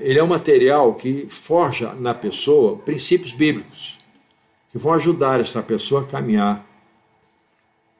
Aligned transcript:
ele 0.00 0.18
é 0.18 0.22
um 0.22 0.26
material 0.26 0.94
que 0.94 1.26
forja 1.28 1.92
na 1.94 2.14
pessoa 2.14 2.76
princípios 2.78 3.32
bíblicos, 3.32 3.98
que 4.70 4.78
vão 4.78 4.92
ajudar 4.94 5.40
essa 5.40 5.62
pessoa 5.62 6.02
a 6.02 6.04
caminhar 6.04 6.66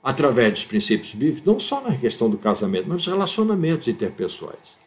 através 0.02 0.52
dos 0.52 0.64
princípios 0.64 1.14
bíblicos, 1.14 1.44
não 1.44 1.58
só 1.58 1.80
na 1.80 1.96
questão 1.96 2.30
do 2.30 2.38
casamento, 2.38 2.84
mas 2.88 2.94
nos 2.94 3.06
relacionamentos 3.06 3.88
interpessoais. 3.88 4.78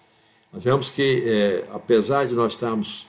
Nós 0.52 0.63
vemos 0.63 0.89
que, 0.89 1.23
é, 1.26 1.68
apesar 1.73 2.26
de 2.26 2.36
nós 2.36 2.54
estarmos 2.54 3.07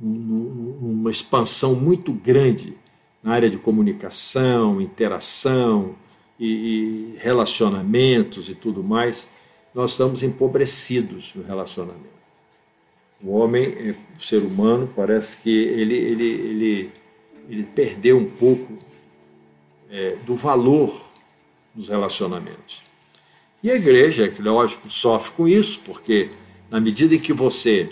numa 0.00 1.10
expansão 1.10 1.74
muito 1.74 2.12
grande 2.12 2.76
na 3.22 3.32
área 3.32 3.48
de 3.48 3.56
comunicação, 3.56 4.80
interação 4.80 5.94
e, 6.38 6.46
e 6.46 7.18
relacionamentos 7.18 8.48
e 8.48 8.54
tudo 8.54 8.82
mais, 8.84 9.28
nós 9.74 9.92
estamos 9.92 10.22
empobrecidos 10.22 11.32
no 11.34 11.42
relacionamento. 11.42 12.15
O 13.22 13.32
homem, 13.32 13.96
o 14.16 14.22
ser 14.22 14.38
humano, 14.38 14.90
parece 14.94 15.38
que 15.38 15.50
ele, 15.50 15.94
ele, 15.94 16.24
ele, 16.24 16.92
ele 17.48 17.62
perdeu 17.74 18.18
um 18.18 18.26
pouco 18.30 18.78
é, 19.90 20.16
do 20.26 20.36
valor 20.36 21.06
dos 21.74 21.88
relacionamentos. 21.88 22.82
E 23.62 23.70
a 23.70 23.74
igreja, 23.74 24.28
que 24.28 24.42
lógico, 24.42 24.88
sofre 24.90 25.32
com 25.32 25.48
isso, 25.48 25.80
porque 25.84 26.30
na 26.70 26.80
medida 26.80 27.14
em 27.14 27.18
que 27.18 27.32
você 27.32 27.88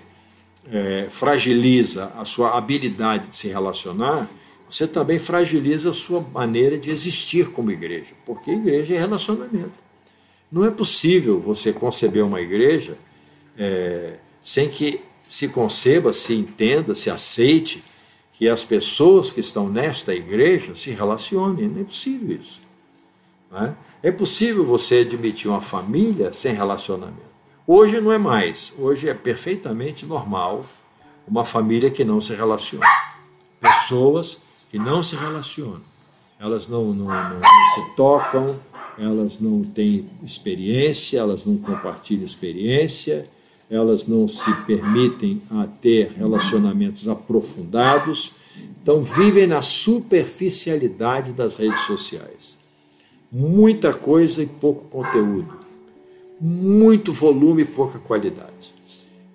é, 0.70 1.06
fragiliza 1.10 2.12
a 2.16 2.24
sua 2.24 2.56
habilidade 2.56 3.28
de 3.28 3.36
se 3.36 3.48
relacionar, 3.48 4.28
você 4.68 4.86
também 4.86 5.18
fragiliza 5.18 5.90
a 5.90 5.92
sua 5.92 6.20
maneira 6.20 6.78
de 6.78 6.90
existir 6.90 7.50
como 7.50 7.70
igreja, 7.70 8.12
porque 8.24 8.50
igreja 8.50 8.94
é 8.94 8.98
relacionamento. 8.98 9.84
Não 10.50 10.64
é 10.64 10.70
possível 10.70 11.40
você 11.40 11.72
conceber 11.72 12.24
uma 12.24 12.40
igreja 12.40 12.96
é, 13.58 14.14
sem 14.40 14.68
que 14.68 15.00
se 15.26 15.48
conceba, 15.48 16.12
se 16.12 16.34
entenda, 16.34 16.94
se 16.94 17.10
aceite 17.10 17.82
que 18.32 18.48
as 18.48 18.64
pessoas 18.64 19.30
que 19.30 19.40
estão 19.40 19.68
nesta 19.68 20.14
igreja 20.14 20.74
se 20.74 20.90
relacionem. 20.90 21.68
Não 21.68 21.80
é 21.80 21.84
possível 21.84 22.36
isso. 22.36 22.62
Não 23.50 23.64
é? 23.64 23.74
é 24.02 24.12
possível 24.12 24.64
você 24.64 24.98
admitir 24.98 25.48
uma 25.48 25.60
família 25.60 26.32
sem 26.32 26.54
relacionamento. 26.54 27.34
Hoje 27.66 28.00
não 28.00 28.12
é 28.12 28.18
mais. 28.18 28.74
Hoje 28.78 29.08
é 29.08 29.14
perfeitamente 29.14 30.04
normal 30.04 30.66
uma 31.26 31.44
família 31.44 31.90
que 31.90 32.04
não 32.04 32.20
se 32.20 32.34
relaciona. 32.34 32.86
Pessoas 33.58 34.64
que 34.70 34.78
não 34.78 35.02
se 35.02 35.16
relacionam. 35.16 35.80
Elas 36.38 36.68
não, 36.68 36.92
não, 36.92 37.06
não, 37.06 37.40
não 37.40 37.74
se 37.74 37.96
tocam, 37.96 38.60
elas 38.98 39.40
não 39.40 39.62
têm 39.62 40.06
experiência, 40.22 41.20
elas 41.20 41.46
não 41.46 41.56
compartilham 41.56 42.24
experiência, 42.24 43.30
elas 43.74 44.06
não 44.06 44.28
se 44.28 44.52
permitem 44.62 45.42
a 45.50 45.66
ter 45.66 46.12
relacionamentos 46.16 47.08
aprofundados, 47.08 48.32
então 48.82 49.02
vivem 49.02 49.46
na 49.46 49.62
superficialidade 49.62 51.32
das 51.32 51.56
redes 51.56 51.80
sociais. 51.80 52.56
Muita 53.32 53.92
coisa 53.92 54.42
e 54.42 54.46
pouco 54.46 54.84
conteúdo, 54.88 55.58
muito 56.40 57.12
volume 57.12 57.62
e 57.62 57.66
pouca 57.66 57.98
qualidade. 57.98 58.72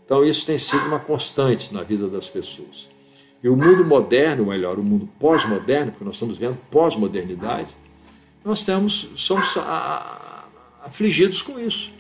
Então 0.05 0.23
isso 0.23 0.45
tem 0.45 0.57
sido 0.57 0.85
uma 0.85 0.99
constante 0.99 1.73
na 1.73 1.83
vida 1.83 2.07
das 2.07 2.29
pessoas. 2.29 2.87
E 3.43 3.49
o 3.49 3.55
mundo 3.55 3.85
moderno, 3.85 4.43
ou 4.43 4.49
melhor, 4.49 4.79
o 4.79 4.83
mundo 4.83 5.07
pós-moderno, 5.19 5.91
porque 5.91 6.05
nós 6.05 6.15
estamos 6.15 6.37
vendo 6.37 6.57
pós-modernidade, 6.71 7.69
nós 8.43 8.63
temos, 8.63 9.09
somos 9.15 9.57
afligidos 10.83 11.41
com 11.41 11.59
isso. 11.59 11.91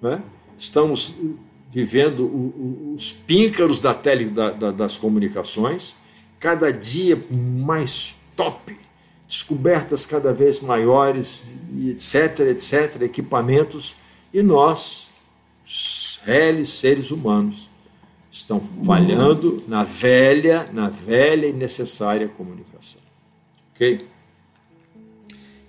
Não 0.00 0.12
é? 0.12 0.22
Estamos 0.62 1.14
vivendo 1.72 2.94
os 2.94 3.12
píncaros 3.12 3.80
da 3.80 3.92
tele, 3.92 4.26
da, 4.26 4.50
da, 4.50 4.70
das 4.70 4.96
comunicações, 4.96 5.96
cada 6.38 6.70
dia 6.70 7.20
mais 7.30 8.16
top, 8.36 8.76
descobertas 9.26 10.06
cada 10.06 10.32
vez 10.32 10.60
maiores, 10.60 11.56
etc, 11.88 12.40
etc, 12.50 13.02
equipamentos, 13.02 13.96
e 14.32 14.42
nós, 14.42 15.10
réis 16.24 16.68
seres 16.68 17.10
humanos, 17.10 17.68
estão 18.30 18.62
falhando 18.84 19.62
na 19.66 19.82
velha, 19.84 20.70
na 20.72 20.88
velha 20.88 21.46
e 21.46 21.52
necessária 21.52 22.28
comunicação. 22.28 23.00
Ok? 23.74 24.06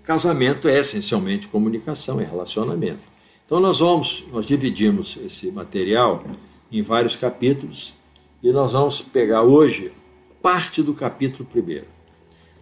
Casamento 0.03 0.68
é 0.68 0.80
essencialmente 0.80 1.48
comunicação, 1.48 2.20
é 2.20 2.26
relacionamento. 2.26 3.12
Então 3.46 3.59
nós 3.59 3.80
vamos, 3.80 4.24
nós 4.31 4.46
dividimos 4.46 5.18
esse 5.18 5.52
material 5.52 6.24
em 6.72 6.81
vários 6.81 7.16
capítulos 7.16 7.96
e 8.42 8.52
nós 8.52 8.74
vamos 8.74 9.02
pegar 9.02 9.44
hoje 9.44 9.92
parte 10.42 10.81
do 10.81 10.94
capítulo 10.94 11.48
primeiro. 11.48 11.88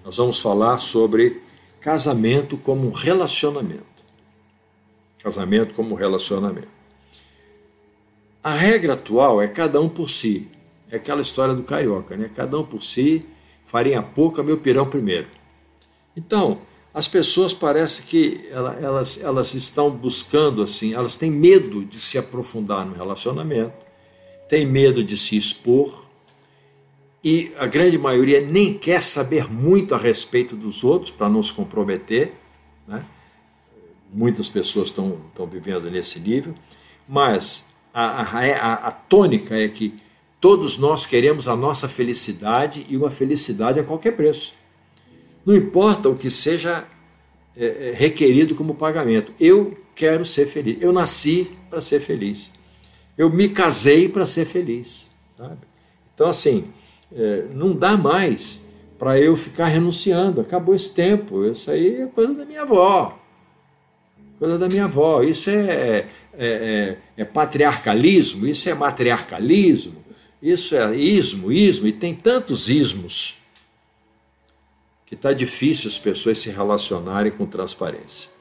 Nós 0.04 0.18
vamos 0.18 0.40
falar 0.40 0.80
sobre 0.80 1.42
casamento 1.80 2.58
como 2.58 2.88
um 2.88 2.92
relacionamento. 2.92 3.86
Casamento 5.24 5.74
como 5.74 5.96
relacionamento. 5.96 6.68
A 8.44 8.54
regra 8.54 8.94
atual 8.94 9.42
é 9.42 9.48
cada 9.48 9.80
um 9.80 9.88
por 9.88 10.10
si. 10.10 10.48
É 10.90 10.96
aquela 10.96 11.22
história 11.22 11.54
do 11.54 11.64
carioca, 11.64 12.18
né? 12.18 12.30
Cada 12.36 12.60
um 12.60 12.66
por 12.66 12.82
si, 12.82 13.24
farinha 13.66 14.02
pouca, 14.02 14.42
meu 14.42 14.58
pirão 14.58 14.90
primeiro. 14.90 15.28
Então, 16.18 16.60
as 16.94 17.08
pessoas 17.08 17.54
parece 17.54 18.04
que 18.04 18.48
elas, 18.52 19.22
elas 19.22 19.54
estão 19.54 19.90
buscando 19.90 20.62
assim, 20.62 20.94
elas 20.94 21.16
têm 21.16 21.32
medo 21.32 21.86
de 21.86 22.00
se 22.00 22.18
aprofundar 22.18 22.86
no 22.86 22.94
relacionamento, 22.94 23.86
têm 24.50 24.66
medo 24.66 25.04
de 25.04 25.18
se 25.18 25.38
expor, 25.38 26.06
e 27.24 27.52
a 27.58 27.68
grande 27.68 27.98
maioria 27.98 28.42
nem 28.42 28.74
quer 28.74 29.02
saber 29.02 29.50
muito 29.50 29.94
a 29.94 29.98
respeito 29.98 30.56
dos 30.56 30.84
outros 30.84 31.12
para 31.12 31.30
não 31.30 31.44
se 31.44 31.54
comprometer. 31.54 32.34
Né? 32.88 33.06
Muitas 34.12 34.50
pessoas 34.50 34.88
estão, 34.88 35.22
vivendo 35.50 35.90
nesse 35.90 36.20
nível, 36.20 36.56
mas 37.08 37.68
a, 37.94 38.24
a, 38.24 38.40
a, 38.40 38.74
a 38.88 38.92
tônica 38.92 39.56
é 39.56 39.68
que 39.68 40.02
todos 40.40 40.78
nós 40.78 41.06
queremos 41.06 41.48
a 41.48 41.56
nossa 41.56 41.88
felicidade 41.88 42.86
e 42.90 42.98
uma 42.98 43.12
felicidade 43.12 43.80
a 43.80 43.84
qualquer 43.84 44.16
preço. 44.16 44.56
Não 45.46 45.56
importa 45.56 46.10
o 46.10 46.16
que 46.16 46.30
seja 46.30 46.86
é, 47.56 47.90
é, 47.90 47.92
requerido 47.94 48.56
como 48.56 48.76
pagamento. 48.76 49.34
Eu 49.40 49.78
quero 49.96 50.24
ser 50.26 50.48
feliz. 50.48 50.82
Eu 50.82 50.92
nasci 50.92 51.52
para 51.70 51.82
ser 51.82 52.00
feliz. 52.00 52.52
Eu 53.18 53.30
me 53.30 53.50
casei 53.50 54.08
para 54.08 54.26
ser 54.26 54.46
feliz. 54.46 55.12
Sabe? 55.38 55.58
Então, 56.14 56.28
assim, 56.28 56.66
é, 57.14 57.46
não 57.54 57.76
dá 57.76 57.98
mais 57.98 58.62
para 58.98 59.20
eu 59.20 59.36
ficar 59.36 59.66
renunciando. 59.66 60.42
Acabou 60.42 60.76
esse 60.76 60.94
tempo. 60.94 61.46
Isso 61.46 61.70
aí 61.72 62.02
é 62.02 62.06
coisa 62.06 62.34
da 62.34 62.46
minha 62.46 62.62
avó. 62.62 63.20
Coisa 64.40 64.58
da 64.58 64.68
minha 64.68 64.86
avó. 64.86 65.22
Isso 65.22 65.50
é, 65.50 65.56
é, 65.56 66.08
é, 66.34 66.98
é 67.18 67.26
patriarcalismo, 67.26 68.48
isso 68.48 68.70
é 68.70 68.74
matriarcalismo, 68.74 70.04
isso 70.42 70.76
é 70.76 70.96
ismo, 70.96 71.52
ismo, 71.52 71.88
e 71.88 71.92
tem 71.92 72.16
tantos 72.16 72.70
ismos 72.70 73.41
que 75.12 75.16
está 75.16 75.34
difícil 75.34 75.90
as 75.90 76.00
pessoas 76.00 76.38
se 76.38 76.50
relacionarem 76.50 77.34
com 77.34 77.46
transparência. 77.46 78.32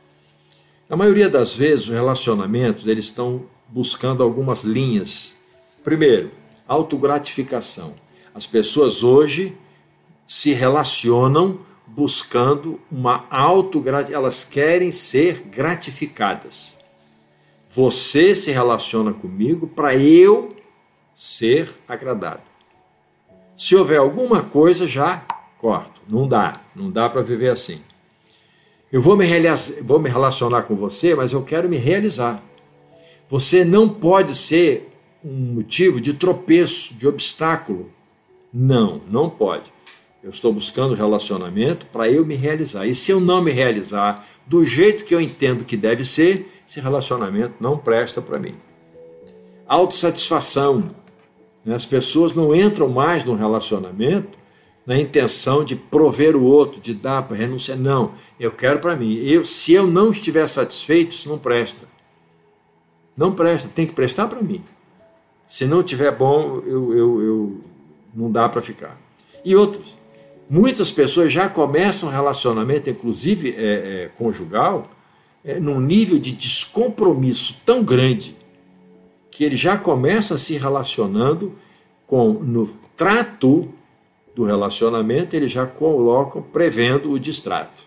Na 0.88 0.96
maioria 0.96 1.28
das 1.28 1.52
vezes, 1.52 1.88
os 1.88 1.94
relacionamentos 1.94 2.86
eles 2.86 3.06
estão 3.06 3.46
buscando 3.66 4.22
algumas 4.22 4.62
linhas. 4.62 5.36
Primeiro, 5.82 6.30
autogratificação. 6.68 7.94
As 8.32 8.46
pessoas 8.46 9.02
hoje 9.02 9.56
se 10.24 10.52
relacionam 10.52 11.58
buscando 11.88 12.80
uma 12.88 13.26
autogratificação, 13.30 14.22
elas 14.22 14.44
querem 14.44 14.92
ser 14.92 15.42
gratificadas. 15.50 16.78
Você 17.68 18.36
se 18.36 18.52
relaciona 18.52 19.12
comigo 19.12 19.66
para 19.66 19.96
eu 19.96 20.54
ser 21.16 21.68
agradado. 21.88 22.42
Se 23.56 23.74
houver 23.74 23.98
alguma 23.98 24.44
coisa, 24.44 24.86
já 24.86 25.26
Corto. 25.60 26.00
Não 26.08 26.26
dá. 26.26 26.59
Não 26.74 26.90
dá 26.90 27.08
para 27.08 27.22
viver 27.22 27.50
assim. 27.50 27.80
Eu 28.92 29.00
vou 29.00 29.16
me, 29.16 29.26
vou 29.82 30.00
me 30.00 30.08
relacionar 30.08 30.64
com 30.64 30.74
você, 30.74 31.14
mas 31.14 31.32
eu 31.32 31.42
quero 31.42 31.68
me 31.68 31.76
realizar. 31.76 32.42
Você 33.28 33.64
não 33.64 33.88
pode 33.88 34.34
ser 34.34 34.90
um 35.24 35.54
motivo 35.54 36.00
de 36.00 36.12
tropeço, 36.12 36.94
de 36.94 37.06
obstáculo. 37.06 37.90
Não, 38.52 39.00
não 39.08 39.30
pode. 39.30 39.72
Eu 40.22 40.30
estou 40.30 40.52
buscando 40.52 40.94
relacionamento 40.94 41.86
para 41.86 42.10
eu 42.10 42.26
me 42.26 42.34
realizar. 42.34 42.86
E 42.86 42.94
se 42.94 43.12
eu 43.12 43.20
não 43.20 43.40
me 43.40 43.52
realizar 43.52 44.26
do 44.46 44.64
jeito 44.64 45.04
que 45.04 45.14
eu 45.14 45.20
entendo 45.20 45.64
que 45.64 45.76
deve 45.76 46.04
ser, 46.04 46.50
esse 46.68 46.80
relacionamento 46.80 47.54
não 47.60 47.78
presta 47.78 48.20
para 48.20 48.38
mim. 48.38 48.54
Autossatisfação. 49.66 50.90
As 51.66 51.86
pessoas 51.86 52.34
não 52.34 52.54
entram 52.54 52.88
mais 52.88 53.24
no 53.24 53.34
relacionamento 53.34 54.39
na 54.86 54.98
intenção 54.98 55.64
de 55.64 55.76
prover 55.76 56.36
o 56.36 56.42
outro, 56.42 56.80
de 56.80 56.94
dar 56.94 57.22
para 57.22 57.36
renunciar. 57.36 57.78
Não, 57.78 58.14
eu 58.38 58.50
quero 58.50 58.78
para 58.78 58.96
mim. 58.96 59.14
Eu, 59.24 59.44
se 59.44 59.72
eu 59.72 59.86
não 59.86 60.10
estiver 60.10 60.46
satisfeito, 60.46 61.12
isso 61.12 61.28
não 61.28 61.38
presta. 61.38 61.86
Não 63.16 63.34
presta, 63.34 63.68
tem 63.74 63.86
que 63.86 63.92
prestar 63.92 64.26
para 64.28 64.42
mim. 64.42 64.62
Se 65.46 65.66
não 65.66 65.82
tiver 65.82 66.16
bom, 66.16 66.62
eu, 66.66 66.94
eu, 66.94 67.22
eu 67.22 67.60
não 68.14 68.30
dá 68.30 68.48
para 68.48 68.62
ficar. 68.62 68.98
E 69.44 69.54
outros. 69.54 69.98
Muitas 70.48 70.90
pessoas 70.90 71.32
já 71.32 71.48
começam 71.48 72.08
um 72.08 72.12
relacionamento, 72.12 72.90
inclusive 72.90 73.54
é, 73.56 74.04
é, 74.04 74.10
conjugal, 74.16 74.90
é, 75.44 75.60
num 75.60 75.80
nível 75.80 76.18
de 76.18 76.32
descompromisso 76.32 77.56
tão 77.64 77.84
grande 77.84 78.34
que 79.30 79.44
ele 79.44 79.56
já 79.56 79.78
começa 79.78 80.36
se 80.36 80.58
relacionando 80.58 81.54
com 82.06 82.32
no 82.32 82.68
trato 82.96 83.72
do 84.40 84.46
relacionamento, 84.46 85.36
ele 85.36 85.48
já 85.48 85.66
coloca 85.66 86.40
prevendo 86.40 87.12
o 87.12 87.20
distrato. 87.20 87.84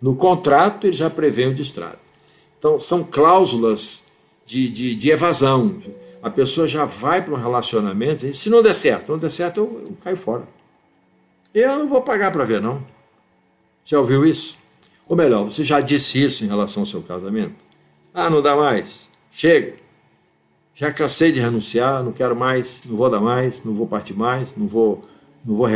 No 0.00 0.14
contrato, 0.14 0.86
ele 0.86 0.92
já 0.92 1.08
prevê 1.08 1.46
o 1.46 1.54
distrato. 1.54 1.98
Então, 2.58 2.78
são 2.78 3.02
cláusulas 3.02 4.04
de, 4.44 4.68
de, 4.68 4.94
de 4.94 5.10
evasão. 5.10 5.78
A 6.22 6.28
pessoa 6.28 6.66
já 6.66 6.84
vai 6.84 7.22
para 7.22 7.32
um 7.32 7.38
relacionamento 7.38 8.26
e 8.26 8.34
se 8.34 8.50
não 8.50 8.62
der 8.62 8.74
certo, 8.74 9.12
não 9.12 9.18
der 9.18 9.30
certo, 9.30 9.60
eu, 9.60 9.84
eu 9.88 9.96
caio 10.04 10.16
fora. 10.16 10.46
Eu 11.54 11.78
não 11.78 11.88
vou 11.88 12.02
pagar 12.02 12.30
para 12.30 12.44
ver, 12.44 12.60
não. 12.60 12.84
Já 13.82 13.98
ouviu 13.98 14.26
isso? 14.26 14.58
Ou 15.08 15.16
melhor, 15.16 15.44
você 15.44 15.64
já 15.64 15.80
disse 15.80 16.22
isso 16.22 16.44
em 16.44 16.48
relação 16.48 16.82
ao 16.82 16.86
seu 16.86 17.02
casamento? 17.02 17.64
Ah, 18.12 18.28
não 18.28 18.42
dá 18.42 18.54
mais. 18.54 19.08
Chega. 19.32 19.74
Já 20.74 20.92
cansei 20.92 21.32
de 21.32 21.40
renunciar, 21.40 22.02
não 22.04 22.12
quero 22.12 22.36
mais, 22.36 22.82
não 22.84 22.96
vou 22.96 23.08
dar 23.08 23.20
mais, 23.20 23.64
não 23.64 23.74
vou 23.74 23.86
partir 23.86 24.14
mais, 24.14 24.54
não 24.54 24.66
vou, 24.66 25.02
não 25.44 25.56
vou, 25.56 25.68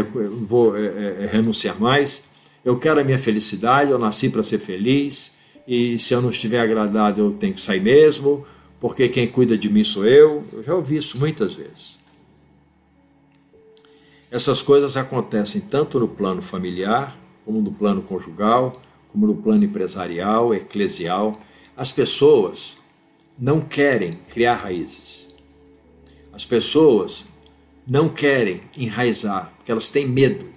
vou 0.47 0.77
é, 0.77 1.25
é, 1.25 1.27
renunciar 1.27 1.81
mais. 1.81 2.23
Eu 2.65 2.79
quero 2.79 3.01
a 3.01 3.05
minha 3.05 3.19
felicidade, 3.19 3.91
eu 3.91 3.99
nasci 3.99 4.29
para 4.29 4.43
ser 4.43 4.59
feliz, 4.59 5.35
e 5.67 5.99
se 5.99 6.15
eu 6.15 6.23
não 6.23 6.31
estiver 6.31 6.61
agradado, 6.61 7.21
eu 7.21 7.31
tenho 7.33 7.55
que 7.55 7.61
sair 7.61 7.81
mesmo, 7.81 8.45
porque 8.81 9.09
quem 9.09 9.27
cuida 9.27 9.57
de 9.57 9.69
mim 9.69 9.85
sou 9.85 10.07
eu. 10.07 10.45
Eu 10.53 10.63
já 10.63 10.75
ouvi 10.75 10.97
isso 10.97 11.19
muitas 11.19 11.55
vezes. 11.55 11.99
Essas 14.31 14.61
coisas 14.61 14.97
acontecem 14.97 15.61
tanto 15.61 16.01
no 16.01 16.09
plano 16.09 16.43
familiar, 16.43 17.17
como 17.45 17.61
no 17.61 17.71
plano 17.71 18.03
conjugal, 18.03 18.81
como 19.13 19.27
no 19.27 19.37
plano 19.37 19.65
empresarial, 19.65 20.53
eclesial. 20.55 21.41
As 21.77 21.93
pessoas 21.93 22.79
não 23.39 23.61
querem 23.61 24.19
criar 24.29 24.57
raízes. 24.57 25.35
As 26.33 26.45
pessoas 26.45 27.25
não 27.87 28.09
querem 28.09 28.63
enraizar, 28.77 29.53
porque 29.57 29.71
elas 29.71 29.91
têm 29.91 30.07
medo. 30.07 30.49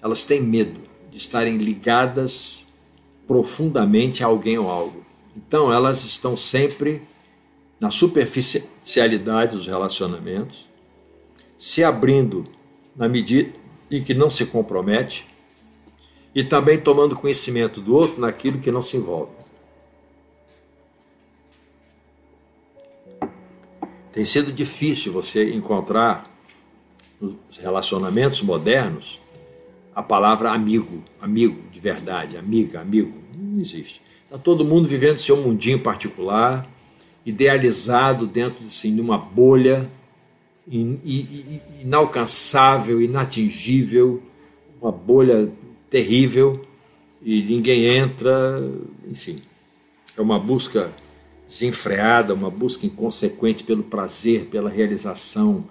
Elas 0.00 0.24
têm 0.24 0.40
medo 0.40 0.80
de 1.10 1.18
estarem 1.18 1.56
ligadas 1.56 2.72
profundamente 3.26 4.22
a 4.22 4.26
alguém 4.26 4.58
ou 4.58 4.70
algo. 4.70 5.04
Então 5.36 5.72
elas 5.72 6.04
estão 6.04 6.36
sempre 6.36 7.02
na 7.80 7.90
superficialidade 7.90 9.56
dos 9.56 9.66
relacionamentos, 9.66 10.68
se 11.56 11.84
abrindo 11.84 12.46
na 12.96 13.08
medida 13.08 13.52
em 13.90 14.02
que 14.02 14.14
não 14.14 14.28
se 14.28 14.46
compromete 14.46 15.26
e 16.34 16.44
também 16.44 16.78
tomando 16.78 17.16
conhecimento 17.16 17.80
do 17.80 17.94
outro 17.94 18.20
naquilo 18.20 18.58
que 18.58 18.70
não 18.70 18.82
se 18.82 18.96
envolve. 18.96 19.32
Tem 24.12 24.24
sido 24.24 24.52
difícil 24.52 25.12
você 25.12 25.54
encontrar 25.54 26.34
nos 27.20 27.36
relacionamentos 27.60 28.42
modernos 28.42 29.20
a 29.94 30.02
palavra 30.02 30.50
amigo, 30.52 31.02
amigo 31.20 31.60
de 31.72 31.80
verdade, 31.80 32.36
amiga, 32.36 32.80
amigo. 32.80 33.12
Não 33.36 33.60
existe. 33.60 34.00
Está 34.24 34.38
todo 34.38 34.64
mundo 34.64 34.88
vivendo 34.88 35.18
seu 35.18 35.36
mundinho 35.36 35.80
particular, 35.80 36.68
idealizado 37.24 38.26
dentro 38.26 38.66
assim, 38.66 38.94
de 38.94 39.00
uma 39.00 39.18
bolha 39.18 39.90
inalcançável, 41.82 43.00
inatingível, 43.00 44.22
uma 44.80 44.92
bolha 44.92 45.50
terrível 45.90 46.64
e 47.22 47.42
ninguém 47.42 47.86
entra, 47.86 48.62
enfim. 49.10 49.42
É 50.16 50.20
uma 50.20 50.38
busca 50.38 50.90
desenfreada, 51.48 52.34
uma 52.34 52.50
busca 52.50 52.84
inconsequente 52.84 53.64
pelo 53.64 53.82
prazer, 53.82 54.44
pela 54.44 54.68
realização, 54.68 55.64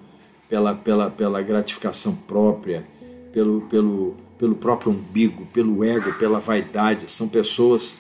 pela, 0.50 0.74
pela, 0.74 1.12
pela 1.12 1.40
gratificação 1.40 2.16
própria, 2.16 2.84
pelo, 3.32 3.62
pelo, 3.62 4.18
pelo 4.40 4.56
próprio 4.56 4.92
umbigo, 4.92 5.46
pelo 5.54 5.84
ego, 5.84 6.12
pela 6.14 6.40
vaidade. 6.40 7.12
São 7.12 7.30
pessoas 7.30 8.00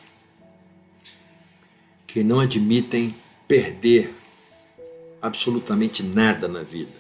que 2.08 2.24
não 2.24 2.40
admitem 2.40 3.14
perder 3.48 4.12
absolutamente 5.22 6.02
nada 6.02 6.48
na 6.48 6.64
vida. 6.64 6.98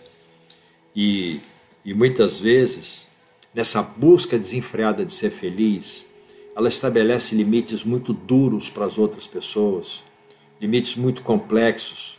E, 0.95 1.39
e 1.83 1.91
muitas 1.91 2.39
vezes, 2.39 3.07
nessa 3.51 3.81
busca 3.81 4.37
desenfreada 4.37 5.03
de 5.03 5.11
ser 5.11 5.31
feliz, 5.31 6.05
ela 6.55 6.69
estabelece 6.69 7.33
limites 7.33 7.83
muito 7.83 8.13
duros 8.13 8.69
para 8.69 8.85
as 8.85 8.99
outras 8.99 9.25
pessoas, 9.25 10.03
limites 10.59 10.95
muito 10.95 11.21
complexos. 11.21 12.17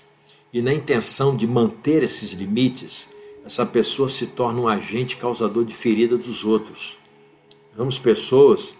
E 0.52 0.62
na 0.62 0.73
intenção 0.73 1.37
de 1.37 1.46
manter 1.46 2.02
esses 2.02 2.32
limites, 2.32 3.11
essa 3.44 3.64
pessoa 3.64 4.08
se 4.08 4.26
torna 4.26 4.61
um 4.61 4.69
agente 4.69 5.17
causador 5.17 5.64
de 5.64 5.75
ferida 5.75 6.17
dos 6.17 6.44
outros. 6.44 6.99
Vemos 7.76 7.99
pessoas 7.99 8.75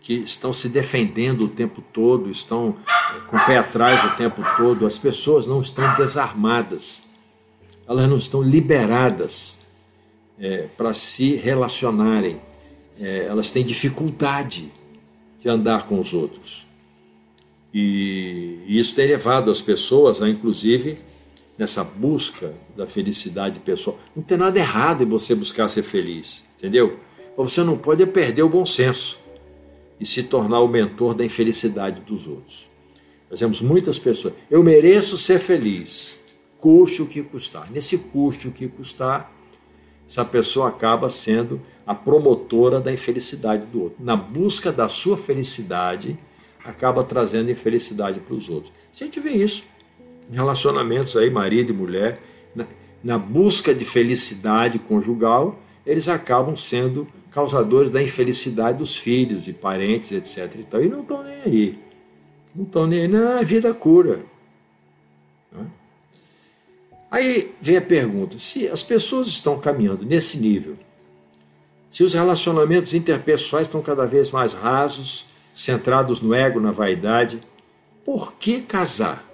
que 0.00 0.12
estão 0.12 0.52
se 0.52 0.68
defendendo 0.68 1.46
o 1.46 1.48
tempo 1.48 1.82
todo, 1.92 2.30
estão 2.30 2.76
eh, 2.86 3.20
com 3.26 3.38
o 3.38 3.46
pé 3.46 3.56
atrás 3.56 4.04
o 4.04 4.16
tempo 4.16 4.42
todo, 4.56 4.86
as 4.86 4.98
pessoas 4.98 5.46
não 5.46 5.62
estão 5.62 5.96
desarmadas, 5.96 7.02
elas 7.88 8.08
não 8.08 8.18
estão 8.18 8.42
liberadas 8.42 9.60
é, 10.38 10.68
para 10.76 10.92
se 10.92 11.36
relacionarem, 11.36 12.38
é, 13.00 13.26
elas 13.28 13.50
têm 13.50 13.64
dificuldade 13.64 14.70
de 15.40 15.48
andar 15.48 15.86
com 15.86 15.98
os 15.98 16.12
outros. 16.12 16.63
E, 17.74 18.60
isso 18.68 18.94
tem 18.94 19.08
levado 19.08 19.50
as 19.50 19.60
pessoas 19.60 20.22
a, 20.22 20.28
inclusive, 20.28 20.96
nessa 21.58 21.82
busca 21.82 22.54
da 22.76 22.86
felicidade 22.86 23.58
pessoal. 23.58 23.98
Não 24.14 24.22
tem 24.22 24.38
nada 24.38 24.56
errado 24.58 25.02
em 25.02 25.06
você 25.06 25.34
buscar 25.34 25.68
ser 25.68 25.82
feliz, 25.82 26.44
entendeu? 26.56 26.98
Mas 27.36 27.52
você 27.52 27.64
não 27.64 27.76
pode 27.76 28.06
perder 28.06 28.42
o 28.44 28.48
bom 28.48 28.64
senso 28.64 29.18
e 29.98 30.06
se 30.06 30.22
tornar 30.22 30.60
o 30.60 30.68
mentor 30.68 31.14
da 31.14 31.24
infelicidade 31.24 32.00
dos 32.02 32.28
outros. 32.28 32.68
Nós 33.28 33.40
temos 33.40 33.60
muitas 33.60 33.98
pessoas. 33.98 34.34
Eu 34.48 34.62
mereço 34.62 35.18
ser 35.18 35.40
feliz, 35.40 36.16
custe 36.58 37.02
o 37.02 37.06
que 37.06 37.22
custar. 37.22 37.68
Nesse 37.72 37.98
custe 37.98 38.46
o 38.46 38.52
que 38.52 38.68
custar, 38.68 39.32
essa 40.08 40.24
pessoa 40.24 40.68
acaba 40.68 41.10
sendo 41.10 41.60
a 41.86 41.94
promotora 41.94 42.80
da 42.80 42.92
infelicidade 42.92 43.66
do 43.66 43.82
outro. 43.82 44.04
Na 44.04 44.14
busca 44.14 44.70
da 44.70 44.88
sua 44.88 45.16
felicidade, 45.16 46.16
acaba 46.64 47.04
trazendo 47.04 47.50
infelicidade 47.50 48.20
para 48.20 48.34
os 48.34 48.48
outros. 48.48 48.72
A 48.92 49.04
gente 49.04 49.20
vê 49.20 49.30
isso 49.30 49.64
em 50.30 50.34
relacionamentos 50.34 51.16
aí, 51.16 51.30
marido 51.30 51.70
e 51.70 51.76
mulher, 51.76 52.20
na, 52.54 52.66
na 53.02 53.18
busca 53.18 53.74
de 53.74 53.84
felicidade 53.84 54.78
conjugal, 54.78 55.58
eles 55.84 56.08
acabam 56.08 56.56
sendo 56.56 57.06
causadores 57.30 57.90
da 57.90 58.02
infelicidade 58.02 58.78
dos 58.78 58.96
filhos 58.96 59.46
e 59.48 59.52
parentes, 59.52 60.12
etc. 60.12 60.54
E, 60.54 60.84
e 60.84 60.88
não 60.88 61.02
estão 61.02 61.22
nem 61.22 61.42
aí. 61.44 61.78
Não 62.54 62.64
estão 62.64 62.86
nem 62.86 63.02
aí. 63.02 63.08
Não, 63.08 63.38
a 63.38 63.42
vida 63.42 63.74
cura. 63.74 64.24
Né? 65.52 65.66
Aí 67.10 67.54
vem 67.60 67.76
a 67.76 67.82
pergunta: 67.82 68.38
se 68.38 68.66
as 68.68 68.82
pessoas 68.82 69.26
estão 69.26 69.58
caminhando 69.58 70.06
nesse 70.06 70.38
nível, 70.38 70.76
se 71.90 72.02
os 72.02 72.14
relacionamentos 72.14 72.94
interpessoais 72.94 73.66
estão 73.66 73.82
cada 73.82 74.06
vez 74.06 74.30
mais 74.30 74.52
rasos, 74.52 75.26
centrados 75.54 76.20
no 76.20 76.34
ego, 76.34 76.60
na 76.60 76.72
vaidade, 76.72 77.40
por 78.04 78.34
que 78.34 78.60
casar? 78.60 79.24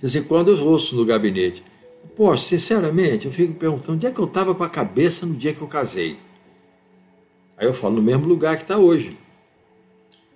Vez 0.00 0.14
em 0.14 0.22
quando 0.22 0.50
eu 0.50 0.64
ouço 0.64 0.94
no 0.94 1.04
gabinete, 1.04 1.64
Poxa, 2.16 2.44
sinceramente, 2.44 3.26
eu 3.26 3.32
fico 3.32 3.54
perguntando 3.54 3.94
onde 3.94 4.06
é 4.06 4.10
que 4.10 4.20
eu 4.20 4.26
estava 4.26 4.54
com 4.54 4.62
a 4.62 4.68
cabeça 4.68 5.26
no 5.26 5.34
dia 5.34 5.52
que 5.52 5.60
eu 5.60 5.66
casei. 5.66 6.18
Aí 7.56 7.66
eu 7.66 7.74
falo, 7.74 7.96
no 7.96 8.02
mesmo 8.02 8.26
lugar 8.26 8.56
que 8.56 8.62
está 8.62 8.78
hoje. 8.78 9.16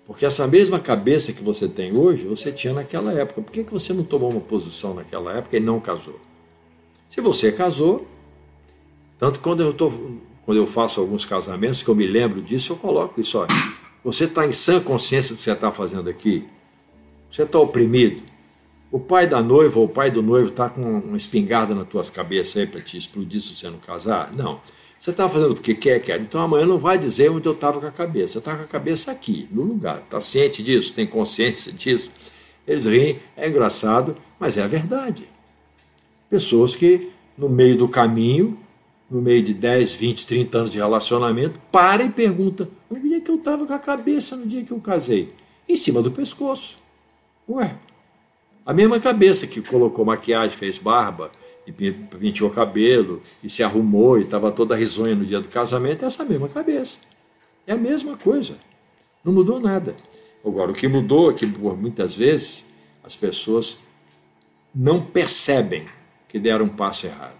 Porque 0.04 0.24
essa 0.24 0.46
mesma 0.46 0.80
cabeça 0.80 1.32
que 1.32 1.42
você 1.42 1.68
tem 1.68 1.96
hoje, 1.96 2.24
você 2.24 2.50
tinha 2.50 2.72
naquela 2.72 3.12
época. 3.12 3.42
Por 3.42 3.52
que, 3.52 3.62
que 3.62 3.72
você 3.72 3.92
não 3.92 4.02
tomou 4.02 4.30
uma 4.30 4.40
posição 4.40 4.94
naquela 4.94 5.36
época 5.36 5.56
e 5.56 5.60
não 5.60 5.78
casou? 5.78 6.18
Se 7.08 7.20
você 7.20 7.52
casou, 7.52 8.06
tanto 9.18 9.38
quando 9.38 9.62
eu, 9.62 9.72
tô, 9.72 9.92
quando 10.48 10.56
eu 10.56 10.66
faço 10.66 10.98
alguns 10.98 11.26
casamentos, 11.26 11.82
que 11.82 11.90
eu 11.90 11.94
me 11.94 12.06
lembro 12.06 12.40
disso, 12.40 12.72
eu 12.72 12.76
coloco 12.78 13.20
isso. 13.20 13.38
Olha, 13.38 13.48
você 14.02 14.24
está 14.24 14.46
em 14.46 14.50
sã 14.50 14.80
consciência 14.80 15.34
do 15.34 15.36
que 15.36 15.42
você 15.42 15.52
está 15.52 15.70
fazendo 15.70 16.08
aqui? 16.08 16.42
Você 17.30 17.42
está 17.42 17.58
oprimido? 17.58 18.22
O 18.90 18.98
pai 18.98 19.26
da 19.26 19.42
noiva 19.42 19.78
ou 19.78 19.84
o 19.84 19.88
pai 19.90 20.10
do 20.10 20.22
noivo 20.22 20.48
está 20.48 20.70
com 20.70 21.00
uma 21.00 21.18
espingarda 21.18 21.74
nas 21.74 21.86
tuas 21.86 22.08
cabeças 22.08 22.56
aí 22.56 22.66
para 22.66 22.80
te 22.80 22.96
explodir 22.96 23.42
se 23.42 23.54
você 23.54 23.68
não 23.68 23.78
casar? 23.78 24.32
Não. 24.34 24.62
Você 24.98 25.10
está 25.10 25.28
fazendo 25.28 25.54
porque 25.54 25.74
quer, 25.74 26.00
quer. 26.00 26.18
Então 26.18 26.40
amanhã 26.40 26.64
não 26.64 26.78
vai 26.78 26.96
dizer 26.96 27.30
onde 27.30 27.46
eu 27.46 27.52
estava 27.52 27.78
com 27.78 27.86
a 27.86 27.92
cabeça. 27.92 28.32
Você 28.32 28.38
está 28.38 28.56
com 28.56 28.62
a 28.62 28.66
cabeça 28.66 29.12
aqui, 29.12 29.46
no 29.52 29.64
lugar. 29.64 29.98
Está 29.98 30.18
ciente 30.18 30.62
disso? 30.62 30.94
Tem 30.94 31.06
consciência 31.06 31.70
disso? 31.70 32.10
Eles 32.66 32.86
riem, 32.86 33.18
é 33.36 33.46
engraçado, 33.50 34.16
mas 34.40 34.56
é 34.56 34.62
a 34.62 34.66
verdade. 34.66 35.28
Pessoas 36.30 36.74
que, 36.74 37.10
no 37.36 37.50
meio 37.50 37.76
do 37.76 37.86
caminho, 37.86 38.58
no 39.10 39.22
meio 39.22 39.42
de 39.42 39.54
10, 39.54 39.92
20, 39.94 40.26
30 40.26 40.58
anos 40.58 40.70
de 40.70 40.78
relacionamento, 40.78 41.58
para 41.72 42.04
e 42.04 42.10
pergunta: 42.10 42.68
onde 42.90 43.14
é 43.14 43.20
que 43.20 43.30
eu 43.30 43.36
estava 43.36 43.66
com 43.66 43.72
a 43.72 43.78
cabeça 43.78 44.36
no 44.36 44.46
dia 44.46 44.62
que 44.64 44.72
eu 44.72 44.80
casei? 44.80 45.32
Em 45.68 45.76
cima 45.76 46.02
do 46.02 46.10
pescoço. 46.10 46.78
Ué, 47.48 47.74
a 48.64 48.72
mesma 48.74 49.00
cabeça 49.00 49.46
que 49.46 49.62
colocou 49.62 50.04
maquiagem, 50.04 50.56
fez 50.56 50.78
barba, 50.78 51.30
e 51.66 51.72
pintou 51.72 52.48
o 52.48 52.52
cabelo, 52.52 53.22
e 53.42 53.48
se 53.48 53.62
arrumou, 53.62 54.18
e 54.18 54.24
estava 54.24 54.52
toda 54.52 54.76
risonha 54.76 55.14
no 55.14 55.24
dia 55.24 55.40
do 55.40 55.48
casamento, 55.48 56.04
é 56.04 56.06
essa 56.06 56.24
mesma 56.24 56.48
cabeça. 56.48 57.00
É 57.66 57.72
a 57.72 57.76
mesma 57.76 58.16
coisa. 58.16 58.58
Não 59.24 59.32
mudou 59.32 59.60
nada. 59.60 59.96
Agora, 60.44 60.70
o 60.70 60.74
que 60.74 60.86
mudou 60.88 61.30
é 61.30 61.34
que, 61.34 61.46
muitas 61.46 62.16
vezes, 62.16 62.68
as 63.02 63.16
pessoas 63.16 63.78
não 64.74 65.00
percebem 65.00 65.86
que 66.28 66.38
deram 66.38 66.66
um 66.66 66.68
passo 66.68 67.06
errado. 67.06 67.37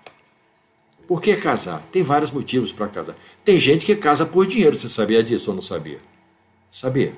Por 1.09 1.23
que 1.23 1.35
casar? 1.37 1.83
Tem 1.91 2.03
vários 2.03 2.31
motivos 2.31 2.71
para 2.71 2.87
casar. 2.87 3.17
Tem 3.43 3.59
gente 3.59 3.87
que 3.87 3.97
casa 3.97 4.27
por 4.27 4.47
dinheiro. 4.47 4.77
Você 4.77 4.91
sabia 4.91 5.25
disso 5.25 5.51
ou 5.51 5.55
não 5.55 5.63
sabia? 5.63 5.99
Sabia. 6.71 7.17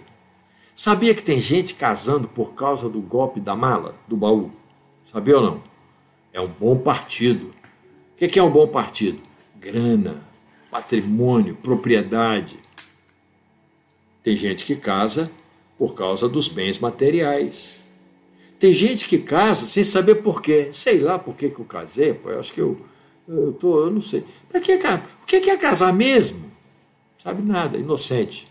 Sabia 0.73 1.13
que 1.13 1.25
tem 1.25 1.41
gente 1.41 1.75
casando 1.75 2.29
por 2.29 2.55
causa 2.55 2.89
do 2.89 3.01
golpe 3.01 3.41
da 3.41 3.57
mala, 3.57 3.97
do 4.07 4.17
baú? 4.17 4.53
Sabia 5.05 5.39
ou 5.39 5.43
não? 5.43 5.63
É 6.33 6.41
um 6.41 6.47
bom 6.47 6.79
partido. 6.79 7.53
O 8.13 8.29
que 8.29 8.39
é 8.39 8.43
um 8.43 8.51
bom 8.51 8.69
partido? 8.69 9.19
Grana, 9.59 10.25
patrimônio, 10.71 11.57
propriedade. 11.57 12.61
Tem 14.23 14.37
gente 14.37 14.65
que 14.65 14.77
casa 14.77 15.33
por 15.77 15.95
causa 15.97 16.29
dos 16.29 16.47
bens 16.47 16.79
materiais. 16.79 17.85
Tem 18.57 18.73
gente 18.73 19.09
que 19.09 19.19
casa 19.19 19.67
sem 19.67 19.83
saber 19.83 20.17
por 20.17 20.41
quê. 20.41 20.69
Sei 20.73 21.01
lá 21.01 21.19
por 21.19 21.35
que, 21.35 21.51
que 21.51 21.59
eu 21.59 21.65
casei, 21.65 22.15
pô, 22.15 22.31
eu 22.31 22.39
acho 22.39 22.53
que 22.53 22.61
eu, 22.61 22.81
eu, 23.37 23.53
tô, 23.53 23.85
eu 23.85 23.91
não 23.91 24.01
sei. 24.01 24.25
Para 24.49 24.61
que, 24.61 24.75
o 24.75 25.27
que 25.27 25.51
é 25.51 25.57
casar 25.57 25.93
mesmo? 25.93 26.51
Sabe 27.19 27.43
nada, 27.43 27.79
inocente. 27.79 28.51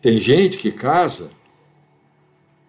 Tem 0.00 0.18
gente 0.18 0.58
que 0.58 0.70
casa 0.70 1.30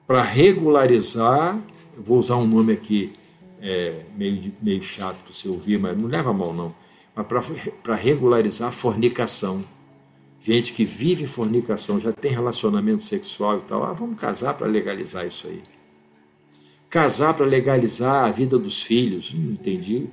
para 0.07 0.21
regularizar, 0.21 1.59
eu 1.95 2.03
vou 2.03 2.17
usar 2.19 2.35
um 2.35 2.47
nome 2.47 2.73
aqui 2.73 3.13
é, 3.61 4.01
meio, 4.15 4.53
meio 4.61 4.81
chato 4.83 5.17
para 5.23 5.31
você 5.33 5.47
ouvir, 5.47 5.79
mas 5.79 5.97
não 5.97 6.07
leva 6.07 6.33
mal 6.33 6.53
não, 6.53 6.75
mas 7.15 7.25
para 7.83 7.95
regularizar 7.95 8.69
a 8.69 8.71
fornicação 8.71 9.63
gente 10.41 10.73
que 10.73 10.83
vive 10.83 11.27
fornicação, 11.27 11.99
já 11.99 12.11
tem 12.11 12.31
relacionamento 12.31 13.03
sexual 13.03 13.59
e 13.59 13.61
tal, 13.61 13.83
ah, 13.83 13.93
vamos 13.93 14.19
casar 14.19 14.55
para 14.55 14.65
legalizar 14.65 15.25
isso 15.25 15.47
aí. 15.47 15.61
Casar 16.89 17.33
para 17.35 17.45
legalizar 17.45 18.25
a 18.25 18.31
vida 18.31 18.57
dos 18.57 18.81
filhos, 18.81 19.33
não 19.33 19.53
entendi. 19.53 20.07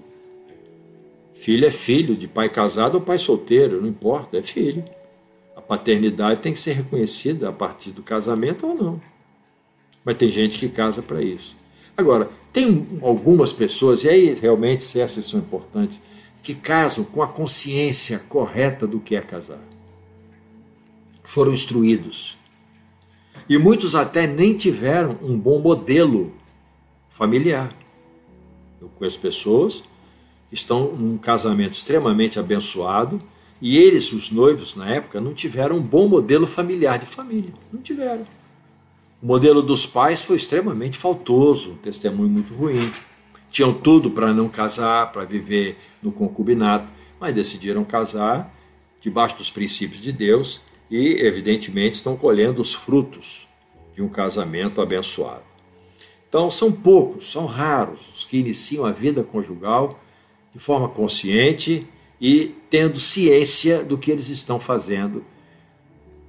Filho 1.40 1.66
é 1.66 1.70
filho, 1.70 2.16
de 2.16 2.26
pai 2.26 2.48
casado 2.48 2.96
ou 2.96 3.00
pai 3.00 3.18
solteiro, 3.18 3.80
não 3.80 3.88
importa, 3.88 4.36
é 4.36 4.42
filho. 4.42 4.84
A 5.56 5.60
paternidade 5.60 6.40
tem 6.40 6.52
que 6.52 6.58
ser 6.58 6.72
reconhecida 6.72 7.48
a 7.48 7.52
partir 7.52 7.90
do 7.90 8.02
casamento 8.02 8.66
ou 8.66 8.74
não. 8.74 9.00
Mas 10.04 10.16
tem 10.16 10.30
gente 10.30 10.58
que 10.58 10.68
casa 10.68 11.02
para 11.02 11.22
isso. 11.22 11.56
Agora, 11.96 12.30
tem 12.52 12.86
algumas 13.02 13.52
pessoas, 13.52 14.04
e 14.04 14.08
aí 14.08 14.34
realmente 14.34 15.00
essas 15.00 15.24
são 15.24 15.40
importantes, 15.40 16.00
que 16.42 16.54
casam 16.54 17.04
com 17.04 17.22
a 17.22 17.28
consciência 17.28 18.18
correta 18.28 18.86
do 18.86 19.00
que 19.00 19.16
é 19.16 19.20
casar 19.20 19.60
foram 21.28 21.52
instruídos. 21.52 22.38
E 23.46 23.58
muitos 23.58 23.94
até 23.94 24.26
nem 24.26 24.56
tiveram 24.56 25.18
um 25.22 25.38
bom 25.38 25.58
modelo 25.60 26.32
familiar. 27.10 27.70
Eu 28.80 28.88
conheço 28.88 29.20
pessoas 29.20 29.84
estão 30.50 30.92
num 30.92 31.18
casamento 31.18 31.72
extremamente 31.72 32.38
abençoado 32.38 33.20
e 33.60 33.76
eles, 33.76 34.12
os 34.12 34.30
noivos 34.30 34.74
na 34.74 34.88
época, 34.88 35.20
não 35.20 35.34
tiveram 35.34 35.76
um 35.76 35.82
bom 35.82 36.08
modelo 36.08 36.46
familiar 36.46 36.98
de 36.98 37.06
família. 37.06 37.52
Não 37.72 37.80
tiveram. 37.80 38.26
O 39.20 39.26
modelo 39.26 39.62
dos 39.62 39.84
pais 39.84 40.22
foi 40.22 40.36
extremamente 40.36 40.96
faltoso, 40.96 41.72
um 41.72 41.76
testemunho 41.76 42.28
muito 42.28 42.54
ruim. 42.54 42.92
Tinham 43.50 43.74
tudo 43.74 44.10
para 44.10 44.32
não 44.32 44.48
casar, 44.48 45.10
para 45.10 45.24
viver 45.24 45.76
no 46.00 46.12
concubinato, 46.12 46.86
mas 47.18 47.34
decidiram 47.34 47.84
casar 47.84 48.54
debaixo 49.00 49.36
dos 49.36 49.50
princípios 49.50 50.00
de 50.00 50.12
Deus 50.12 50.60
e, 50.88 51.20
evidentemente, 51.20 51.94
estão 51.94 52.16
colhendo 52.16 52.62
os 52.62 52.74
frutos 52.74 53.48
de 53.94 54.02
um 54.02 54.08
casamento 54.08 54.80
abençoado. 54.80 55.42
Então, 56.28 56.48
são 56.48 56.70
poucos, 56.70 57.32
são 57.32 57.46
raros 57.46 58.00
os 58.14 58.24
que 58.24 58.36
iniciam 58.36 58.84
a 58.84 58.92
vida 58.92 59.24
conjugal 59.24 59.98
de 60.58 60.64
forma 60.64 60.88
consciente 60.88 61.86
e 62.20 62.52
tendo 62.68 62.98
ciência 62.98 63.84
do 63.84 63.96
que 63.96 64.10
eles 64.10 64.28
estão 64.28 64.58
fazendo, 64.58 65.24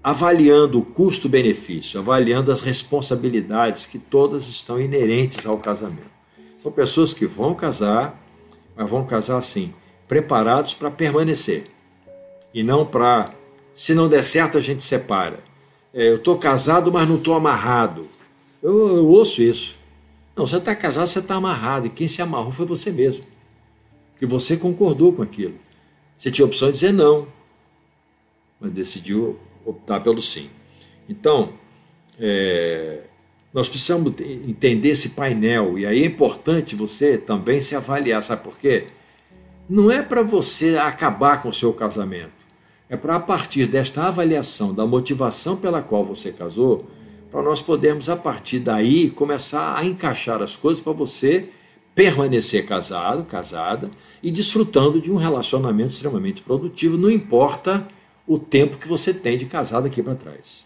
avaliando 0.03 0.77
o 0.77 0.86
custo-benefício, 0.86 2.00
avaliando 2.00 2.51
as 2.51 2.62
responsabilidades 2.62 3.88
que 3.88 3.98
todas 3.98 4.48
estão 4.48 4.79
inerentes 4.79 5.48
ao 5.48 5.57
casamento. 5.57 6.12
São 6.62 6.71
pessoas 6.71 7.12
que 7.12 7.25
vão 7.25 7.55
casar, 7.55 8.24
mas 8.77 8.88
vão 8.88 9.03
casar 9.03 9.39
assim, 9.39 9.74
preparados 10.07 10.75
para 10.75 10.91
permanecer 10.91 11.65
e 12.53 12.62
não 12.62 12.86
para 12.86 13.33
se 13.74 13.95
não 13.95 14.07
der 14.07 14.24
certo, 14.24 14.59
a 14.59 14.62
gente 14.62 14.83
separa. 14.83 15.39
É, 15.91 16.09
eu 16.09 16.17
estou 16.17 16.38
casado, 16.38 16.91
mas 16.91 17.09
não 17.09 17.15
estou 17.15 17.33
amarrado. 17.33 18.07
Eu, 18.62 18.98
eu, 18.98 19.07
ouço 19.07 19.41
isso. 19.41 19.75
Não, 20.36 20.45
você 20.45 20.57
está 20.57 20.75
casado, 20.75 21.07
você 21.07 21.19
está 21.19 21.36
amarrado. 21.36 21.88
E 21.88 21.89
quem 21.89 22.07
se 22.07 22.21
amarrou 22.21 22.51
foi 22.51 22.65
você 22.65 22.91
mesmo. 22.91 23.24
Que 24.20 24.26
você 24.26 24.58
concordou 24.58 25.14
com 25.14 25.24
aquilo. 25.24 25.56
Você 26.18 26.30
tinha 26.30 26.46
a 26.46 26.48
opção 26.48 26.68
de 26.68 26.74
dizer 26.74 26.92
não, 26.92 27.28
mas 28.60 28.72
decidiu 28.72 29.40
optar 29.66 30.02
pelo 30.02 30.22
sim. 30.22 30.50
Então, 31.08 31.54
é, 32.20 33.06
nós 33.54 33.70
precisamos 33.70 34.14
entender 34.20 34.90
esse 34.90 35.10
painel, 35.10 35.80
e 35.80 35.86
aí 35.86 36.04
é 36.04 36.06
importante 36.06 36.76
você 36.76 37.18
também 37.18 37.62
se 37.62 37.76
avaliar, 37.76 38.22
sabe 38.22 38.44
por 38.44 38.58
quê? 38.58 38.88
Não 39.70 39.90
é 39.90 40.02
para 40.02 40.22
você 40.22 40.78
acabar 40.78 41.42
com 41.42 41.50
o 41.50 41.54
seu 41.54 41.74
casamento 41.74 42.40
é 42.90 42.98
para 42.98 43.16
a 43.16 43.20
partir 43.20 43.68
desta 43.68 44.08
avaliação 44.08 44.74
da 44.74 44.86
motivação 44.86 45.56
pela 45.56 45.82
qual 45.82 46.04
você 46.04 46.32
casou, 46.32 46.90
para 47.32 47.44
nós 47.44 47.62
podermos 47.62 48.10
a 48.10 48.18
partir 48.18 48.60
daí 48.60 49.12
começar 49.12 49.78
a 49.78 49.86
encaixar 49.86 50.42
as 50.42 50.56
coisas 50.56 50.82
para 50.82 50.94
você 50.94 51.50
permanecer 52.00 52.65
casado, 52.65 53.25
casada 53.25 53.91
e 54.24 54.32
desfrutando 54.32 55.01
de 55.01 55.12
um 55.12 55.18
relacionamento 55.18 55.89
extremamente 55.89 56.41
produtivo, 56.41 56.98
não 56.98 57.12
importa 57.12 57.86
o 58.25 58.39
tempo 58.39 58.77
que 58.77 58.88
você 58.88 59.13
tem 59.13 59.38
de 59.38 59.46
casado 59.48 59.86
aqui 59.86 60.01
para 60.01 60.15
trás. 60.15 60.65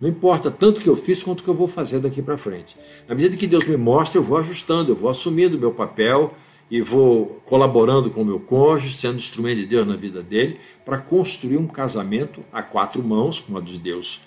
Não 0.00 0.08
importa 0.08 0.50
tanto 0.50 0.80
que 0.80 0.88
eu 0.88 0.96
fiz 0.96 1.22
quanto 1.22 1.44
que 1.44 1.48
eu 1.48 1.54
vou 1.54 1.68
fazer 1.68 2.00
daqui 2.00 2.20
para 2.20 2.36
frente. 2.36 2.76
Na 3.06 3.14
medida 3.14 3.36
que 3.36 3.46
Deus 3.46 3.68
me 3.68 3.76
mostra, 3.76 4.18
eu 4.18 4.22
vou 4.24 4.36
ajustando, 4.36 4.90
eu 4.90 4.96
vou 4.96 5.08
assumindo 5.08 5.56
o 5.56 5.60
meu 5.60 5.70
papel, 5.70 6.34
e 6.68 6.80
vou 6.80 7.40
colaborando 7.44 8.10
com 8.10 8.22
o 8.22 8.24
meu 8.24 8.40
cônjuge, 8.40 8.96
sendo 8.96 9.14
instrumento 9.14 9.58
de 9.58 9.66
Deus 9.66 9.86
na 9.86 9.94
vida 9.94 10.24
dele, 10.24 10.58
para 10.84 10.98
construir 10.98 11.56
um 11.56 11.68
casamento 11.68 12.42
a 12.52 12.64
quatro 12.64 13.00
mãos, 13.00 13.38
com 13.38 13.56
a 13.56 13.60
de 13.60 13.78
Deus, 13.78 14.22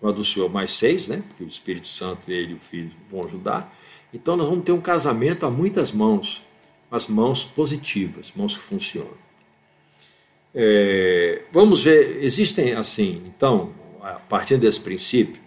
com 0.00 0.06
a 0.06 0.12
do 0.12 0.24
Senhor 0.24 0.48
mais 0.48 0.70
seis, 0.70 1.08
né? 1.08 1.24
porque 1.26 1.42
o 1.42 1.48
Espírito 1.48 1.88
Santo 1.88 2.30
ele 2.30 2.52
e 2.52 2.54
o 2.54 2.60
Filho 2.60 2.92
vão 3.10 3.24
ajudar. 3.24 3.76
Então 4.12 4.36
nós 4.36 4.48
vamos 4.48 4.64
ter 4.64 4.72
um 4.72 4.80
casamento 4.80 5.46
a 5.46 5.50
muitas 5.50 5.92
mãos, 5.92 6.42
as 6.90 7.06
mãos 7.06 7.44
positivas, 7.44 8.32
mãos 8.34 8.56
que 8.56 8.62
funcionam. 8.62 9.14
É, 10.54 11.44
vamos 11.52 11.84
ver, 11.84 12.24
existem 12.24 12.72
assim, 12.72 13.22
então, 13.26 13.72
a 14.02 14.14
partir 14.14 14.56
desse 14.56 14.80
princípio, 14.80 15.40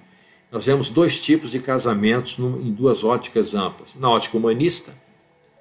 nós 0.50 0.66
vemos 0.66 0.90
dois 0.90 1.20
tipos 1.20 1.52
de 1.52 1.60
casamentos 1.60 2.38
em 2.38 2.72
duas 2.72 3.04
óticas 3.04 3.54
amplas. 3.54 3.96
Na 3.96 4.10
ótica 4.10 4.38
humanista, 4.38 4.94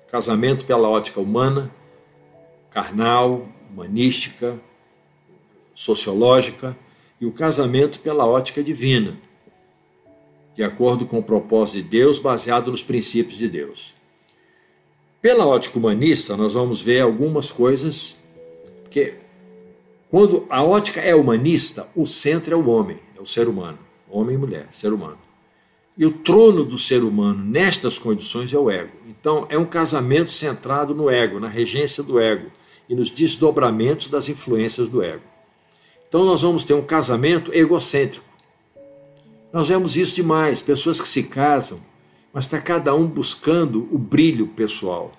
casamento 0.07 0.65
pela 0.65 0.89
ótica 0.89 1.19
humana, 1.19 1.75
carnal, 2.71 3.49
humanística, 3.71 4.61
sociológica, 5.75 6.77
e 7.21 7.27
o 7.27 7.33
casamento 7.33 8.01
pela 8.01 8.27
ótica 8.27 8.63
divina, 8.63 9.17
de 10.55 10.63
acordo 10.63 11.07
com 11.07 11.19
o 11.19 11.23
propósito 11.23 11.83
de 11.83 11.91
Deus, 11.91 12.19
baseado 12.19 12.71
nos 12.71 12.83
princípios 12.83 13.39
de 13.39 13.49
Deus. 13.49 13.95
Pela 15.21 15.47
ótica 15.47 15.79
humanista, 15.79 16.37
nós 16.37 16.55
vamos 16.55 16.83
ver 16.83 17.01
algumas 17.01 17.53
coisas 17.53 18.17
que, 18.91 19.15
quando 20.11 20.47
a 20.51 20.63
ótica 20.63 21.01
é 21.01 21.15
humanista, 21.15 21.89
o 21.95 22.07
centro 22.07 22.53
é 22.53 22.57
o 22.57 22.69
homem, 22.69 22.99
é 23.17 23.21
o 23.21 23.27
ser 23.27 23.49
humano, 23.49 23.79
homem 24.11 24.35
e 24.35 24.39
mulher, 24.39 24.67
ser 24.71 24.93
humano. 24.93 25.19
E 25.97 26.05
o 26.05 26.11
trono 26.11 26.65
do 26.65 26.79
ser 26.79 27.03
humano 27.03 27.45
nestas 27.45 27.99
condições 27.99 28.53
é 28.53 28.59
o 28.59 28.71
ego. 28.71 28.93
Então, 29.07 29.47
é 29.49 29.59
um 29.59 29.65
casamento 29.65 30.33
centrado 30.33 30.95
no 30.95 31.09
ego, 31.09 31.39
na 31.39 31.49
regência 31.49 32.03
do 32.03 32.19
ego 32.19 32.51
e 32.89 32.95
nos 32.95 33.11
desdobramentos 33.11 34.09
das 34.09 34.29
influências 34.29 34.89
do 34.89 35.03
ego. 35.03 35.23
Então, 36.09 36.25
nós 36.25 36.43
vamos 36.43 36.65
ter 36.65 36.75
um 36.75 36.83
casamento 36.83 37.55
egocêntrico, 37.55 38.25
Nós 39.53 39.69
vemos 39.69 39.97
isso 39.97 40.15
demais, 40.17 40.63
pessoas 40.63 41.01
que 41.01 41.07
se 41.07 41.25
casam, 41.25 41.79
mas 42.33 42.47
está 42.47 42.59
cada 42.59 42.95
um 42.95 43.07
buscando 43.07 43.87
o 43.93 43.99
brilho 43.99 44.47
pessoal. 44.47 45.13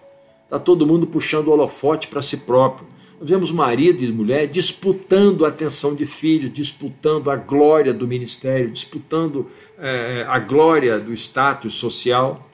Está 0.44 0.58
todo 0.58 0.88
mundo 0.88 1.06
puxando 1.06 1.50
o 1.50 1.52
holofote 1.52 2.08
para 2.08 2.22
si 2.22 2.38
próprio. 2.38 2.88
Nós 3.20 3.30
vemos 3.30 3.52
marido 3.52 4.04
e 4.04 4.12
mulher 4.12 4.48
disputando 4.48 5.46
a 5.46 5.50
atenção 5.50 5.94
de 5.94 6.08
filho, 6.08 6.50
disputando 6.50 7.30
a 7.30 7.36
glória 7.36 7.94
do 7.94 8.08
ministério, 8.08 8.72
disputando 8.72 9.50
é, 9.78 10.26
a 10.28 10.40
glória 10.40 11.00
do 11.00 11.14
status 11.14 11.76
social. 11.76 12.50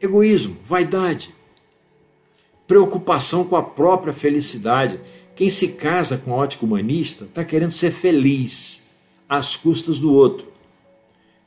Egoísmo, 0.00 0.56
vaidade, 0.62 1.34
preocupação 2.66 3.44
com 3.44 3.56
a 3.56 3.62
própria 3.62 4.14
felicidade. 4.14 4.98
Quem 5.36 5.50
se 5.50 5.68
casa 5.68 6.16
com 6.16 6.32
a 6.32 6.36
ótica 6.36 6.64
humanista 6.64 7.26
está 7.26 7.44
querendo 7.44 7.72
ser 7.72 7.90
feliz 7.90 8.81
às 9.38 9.56
custas 9.56 9.98
do 9.98 10.12
outro. 10.12 10.46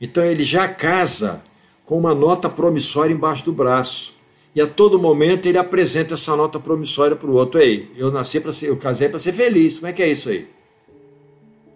Então 0.00 0.24
ele 0.24 0.42
já 0.42 0.68
casa 0.68 1.42
com 1.84 1.96
uma 1.96 2.14
nota 2.14 2.48
promissória 2.48 3.14
embaixo 3.14 3.44
do 3.44 3.52
braço. 3.52 4.14
E 4.54 4.60
a 4.60 4.66
todo 4.66 4.98
momento 4.98 5.46
ele 5.46 5.58
apresenta 5.58 6.14
essa 6.14 6.34
nota 6.34 6.58
promissória 6.58 7.14
para 7.14 7.30
o 7.30 7.34
outro. 7.34 7.60
Ei, 7.60 7.90
eu 7.96 8.10
nasci 8.10 8.40
para 8.40 8.52
ser, 8.52 8.68
eu 8.68 8.76
casei 8.76 9.08
para 9.08 9.18
ser 9.18 9.32
feliz. 9.32 9.78
Como 9.78 9.88
é 9.88 9.92
que 9.92 10.02
é 10.02 10.08
isso 10.08 10.28
aí? 10.28 10.48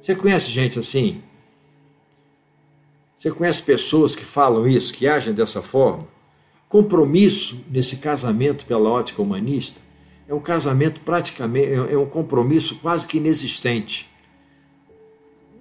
Você 0.00 0.16
conhece 0.16 0.50
gente 0.50 0.78
assim? 0.78 1.22
Você 3.16 3.30
conhece 3.30 3.62
pessoas 3.62 4.16
que 4.16 4.24
falam 4.24 4.66
isso, 4.66 4.94
que 4.94 5.06
agem 5.06 5.32
dessa 5.32 5.62
forma? 5.62 6.08
Compromisso 6.68 7.60
nesse 7.70 7.96
casamento 7.96 8.64
pela 8.64 8.88
ótica 8.88 9.20
humanista 9.20 9.78
é 10.26 10.34
um 10.34 10.40
casamento 10.40 11.00
praticamente, 11.02 11.72
é 11.72 11.98
um 11.98 12.06
compromisso 12.06 12.76
quase 12.76 13.06
que 13.06 13.18
inexistente. 13.18 14.09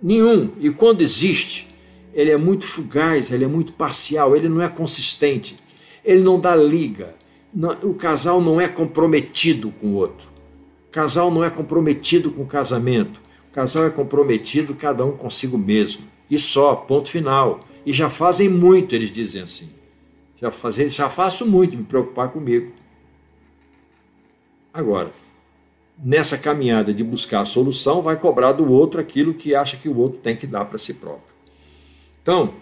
Nenhum. 0.02 0.52
E 0.60 0.70
quando 0.70 1.02
existe, 1.02 1.68
ele 2.14 2.32
é 2.32 2.38
muito 2.38 2.66
fugaz, 2.66 3.32
ele 3.32 3.44
é 3.44 3.48
muito 3.48 3.74
parcial, 3.74 4.36
ele 4.36 4.50
não 4.50 4.62
é 4.62 4.68
consistente 4.68 5.58
ele 6.04 6.22
não 6.24 6.40
dá 6.40 6.56
liga. 6.56 7.16
O 7.84 7.94
casal 7.94 8.42
não 8.42 8.60
é 8.60 8.68
comprometido 8.68 9.72
com 9.72 9.88
o 9.88 9.94
outro. 9.94 10.28
O 10.88 10.92
casal 10.92 11.32
não 11.32 11.44
é 11.44 11.50
comprometido 11.50 12.32
com 12.32 12.44
o 12.44 12.48
casamento. 12.48 13.22
O 13.50 13.54
casal 13.54 13.86
é 13.86 13.90
comprometido 13.90 14.76
cada 14.76 15.06
um 15.06 15.12
consigo 15.12 15.58
mesmo. 15.58 16.04
E 16.30 16.38
só, 16.38 16.76
ponto 16.76 17.10
final. 17.10 17.66
E 17.86 17.94
já 17.94 18.10
fazem 18.10 18.50
muito, 18.50 18.96
eles 18.96 19.12
dizem 19.12 19.42
assim. 19.42 19.70
Já, 20.40 20.52
fazer, 20.52 20.90
já 20.90 21.10
faço 21.10 21.46
muito 21.46 21.78
me 21.78 21.84
preocupar 21.84 22.30
comigo. 22.30 22.72
Agora, 24.74 25.12
nessa 26.02 26.38
caminhada 26.38 26.94
de 26.94 27.04
buscar 27.04 27.42
a 27.42 27.46
solução, 27.46 28.02
vai 28.02 28.16
cobrar 28.16 28.54
do 28.54 28.72
outro 28.72 29.00
aquilo 29.02 29.34
que 29.34 29.54
acha 29.54 29.78
que 29.78 29.90
o 29.90 29.98
outro 29.98 30.20
tem 30.20 30.36
que 30.36 30.48
dar 30.48 30.66
para 30.66 30.78
si 30.78 30.94
próprio. 30.94 31.34
Então, 32.22 32.54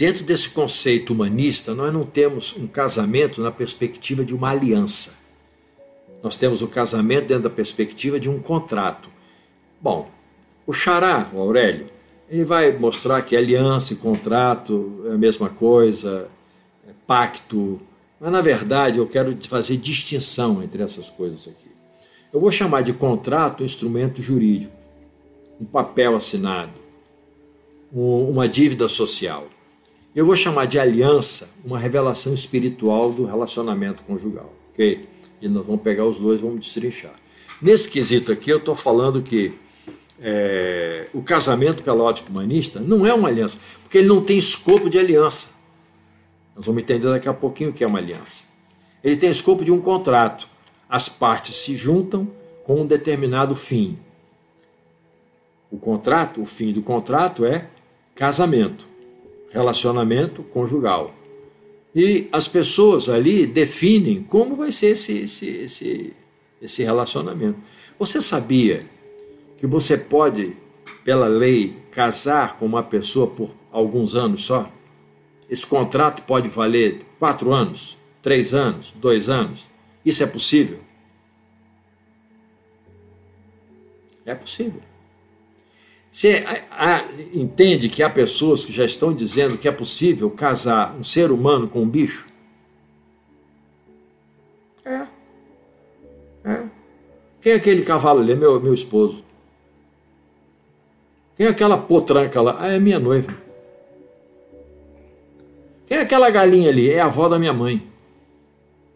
Dentro 0.00 0.24
desse 0.24 0.48
conceito 0.48 1.12
humanista, 1.12 1.74
nós 1.74 1.92
não 1.92 2.06
temos 2.06 2.56
um 2.56 2.66
casamento 2.66 3.42
na 3.42 3.52
perspectiva 3.52 4.24
de 4.24 4.34
uma 4.34 4.48
aliança. 4.48 5.12
Nós 6.22 6.36
temos 6.36 6.62
o 6.62 6.68
casamento 6.68 7.26
dentro 7.26 7.42
da 7.42 7.50
perspectiva 7.50 8.18
de 8.18 8.30
um 8.30 8.40
contrato. 8.40 9.10
Bom, 9.78 10.08
o 10.66 10.72
Xará, 10.72 11.28
o 11.34 11.38
Aurélio, 11.38 11.90
ele 12.30 12.46
vai 12.46 12.72
mostrar 12.72 13.20
que 13.20 13.36
aliança 13.36 13.92
e 13.92 13.96
contrato 13.96 15.02
é 15.04 15.12
a 15.12 15.18
mesma 15.18 15.50
coisa, 15.50 16.30
é 16.88 16.92
pacto, 17.06 17.78
mas 18.20 18.30
na 18.30 18.42
verdade 18.42 18.98
eu 18.98 19.06
quero 19.06 19.36
fazer 19.48 19.76
distinção 19.76 20.62
entre 20.62 20.82
essas 20.82 21.08
coisas 21.08 21.48
aqui. 21.48 21.70
Eu 22.32 22.38
vou 22.38 22.52
chamar 22.52 22.82
de 22.82 22.92
contrato 22.92 23.62
um 23.62 23.66
instrumento 23.66 24.22
jurídico, 24.22 24.72
um 25.60 25.64
papel 25.64 26.14
assinado, 26.14 26.72
uma 27.92 28.46
dívida 28.46 28.88
social. 28.88 29.48
Eu 30.14 30.26
vou 30.26 30.36
chamar 30.36 30.66
de 30.66 30.78
aliança 30.78 31.50
uma 31.64 31.78
revelação 31.78 32.34
espiritual 32.34 33.12
do 33.12 33.24
relacionamento 33.24 34.02
conjugal, 34.02 34.52
ok? 34.72 35.08
E 35.40 35.48
nós 35.48 35.66
vamos 35.66 35.82
pegar 35.82 36.04
os 36.04 36.18
dois, 36.18 36.40
vamos 36.40 36.60
destrinchar. 36.60 37.14
Nesse 37.60 37.88
quesito 37.88 38.30
aqui, 38.30 38.50
eu 38.50 38.58
estou 38.58 38.74
falando 38.74 39.22
que 39.22 39.54
é, 40.20 41.06
o 41.14 41.22
casamento 41.22 41.82
pela 41.82 42.02
ótica 42.02 42.30
humanista 42.30 42.80
não 42.80 43.06
é 43.06 43.14
uma 43.14 43.28
aliança, 43.28 43.58
porque 43.82 43.98
ele 43.98 44.08
não 44.08 44.20
tem 44.20 44.38
escopo 44.38 44.90
de 44.90 44.98
aliança. 44.98 45.59
Nós 46.54 46.66
vamos 46.66 46.82
entender 46.82 47.08
daqui 47.08 47.28
a 47.28 47.34
pouquinho 47.34 47.70
o 47.70 47.72
que 47.72 47.84
é 47.84 47.86
uma 47.86 47.98
aliança. 47.98 48.46
Ele 49.02 49.16
tem 49.16 49.30
escopo 49.30 49.64
de 49.64 49.72
um 49.72 49.80
contrato. 49.80 50.48
As 50.88 51.08
partes 51.08 51.56
se 51.56 51.76
juntam 51.76 52.28
com 52.64 52.82
um 52.82 52.86
determinado 52.86 53.54
fim. 53.54 53.98
O 55.70 55.78
contrato, 55.78 56.42
o 56.42 56.46
fim 56.46 56.72
do 56.72 56.82
contrato 56.82 57.44
é 57.44 57.68
casamento 58.14 58.90
relacionamento 59.50 60.42
conjugal. 60.44 61.14
E 61.94 62.28
as 62.30 62.46
pessoas 62.46 63.08
ali 63.08 63.46
definem 63.46 64.22
como 64.22 64.54
vai 64.54 64.70
ser 64.70 64.90
esse, 64.90 65.24
esse, 65.24 65.48
esse, 65.48 66.12
esse 66.62 66.82
relacionamento. 66.84 67.58
Você 67.98 68.22
sabia 68.22 68.86
que 69.58 69.66
você 69.66 69.98
pode, 69.98 70.56
pela 71.04 71.26
lei, 71.26 71.76
casar 71.90 72.56
com 72.56 72.64
uma 72.64 72.82
pessoa 72.82 73.26
por 73.26 73.50
alguns 73.72 74.14
anos 74.14 74.44
só? 74.44 74.70
Esse 75.50 75.66
contrato 75.66 76.22
pode 76.22 76.48
valer 76.48 77.00
quatro 77.18 77.52
anos, 77.52 77.98
três 78.22 78.54
anos, 78.54 78.94
dois 78.94 79.28
anos. 79.28 79.68
Isso 80.04 80.22
é 80.22 80.26
possível? 80.26 80.78
É 84.24 84.32
possível. 84.32 84.80
Você 86.08 86.44
entende 87.34 87.88
que 87.88 88.00
há 88.00 88.08
pessoas 88.08 88.64
que 88.64 88.72
já 88.72 88.84
estão 88.84 89.12
dizendo 89.12 89.58
que 89.58 89.66
é 89.66 89.72
possível 89.72 90.30
casar 90.30 90.94
um 90.94 91.02
ser 91.02 91.32
humano 91.32 91.66
com 91.66 91.82
um 91.82 91.88
bicho? 91.88 92.28
É. 94.84 95.06
É. 96.44 96.62
Quem 97.40 97.52
é 97.52 97.56
aquele 97.56 97.82
cavalo 97.82 98.20
ali? 98.20 98.32
É 98.32 98.36
meu, 98.36 98.60
meu 98.60 98.74
esposo. 98.74 99.24
Quem 101.36 101.46
é 101.46 101.48
aquela 101.48 101.76
potranca 101.76 102.40
lá? 102.40 102.56
Ah, 102.60 102.68
é 102.68 102.78
minha 102.78 103.00
noiva. 103.00 103.49
Quem 105.90 105.98
é 105.98 106.02
aquela 106.02 106.30
galinha 106.30 106.70
ali? 106.70 106.88
É 106.88 107.00
a 107.00 107.06
avó 107.06 107.28
da 107.28 107.36
minha 107.36 107.52
mãe. 107.52 107.84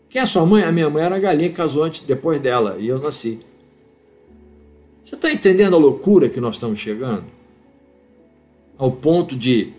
Quem 0.09 0.23
é 0.23 0.27
sua 0.27 0.47
mãe? 0.47 0.63
A 0.63 0.71
minha 0.71 0.89
mãe 0.89 1.03
era 1.03 1.17
a 1.17 1.19
galinha 1.19 1.49
que 1.49 1.57
casou 1.57 1.83
antes, 1.83 2.03
depois 2.03 2.39
dela, 2.39 2.77
e 2.79 2.87
eu 2.87 3.01
nasci. 3.01 3.41
Você 5.03 5.17
está 5.17 5.29
entendendo 5.33 5.75
a 5.75 5.79
loucura 5.79 6.29
que 6.29 6.41
nós 6.41 6.55
estamos 6.55 6.79
chegando? 6.79 7.25
Ao 8.79 8.93
ponto 8.93 9.35
de 9.35 9.73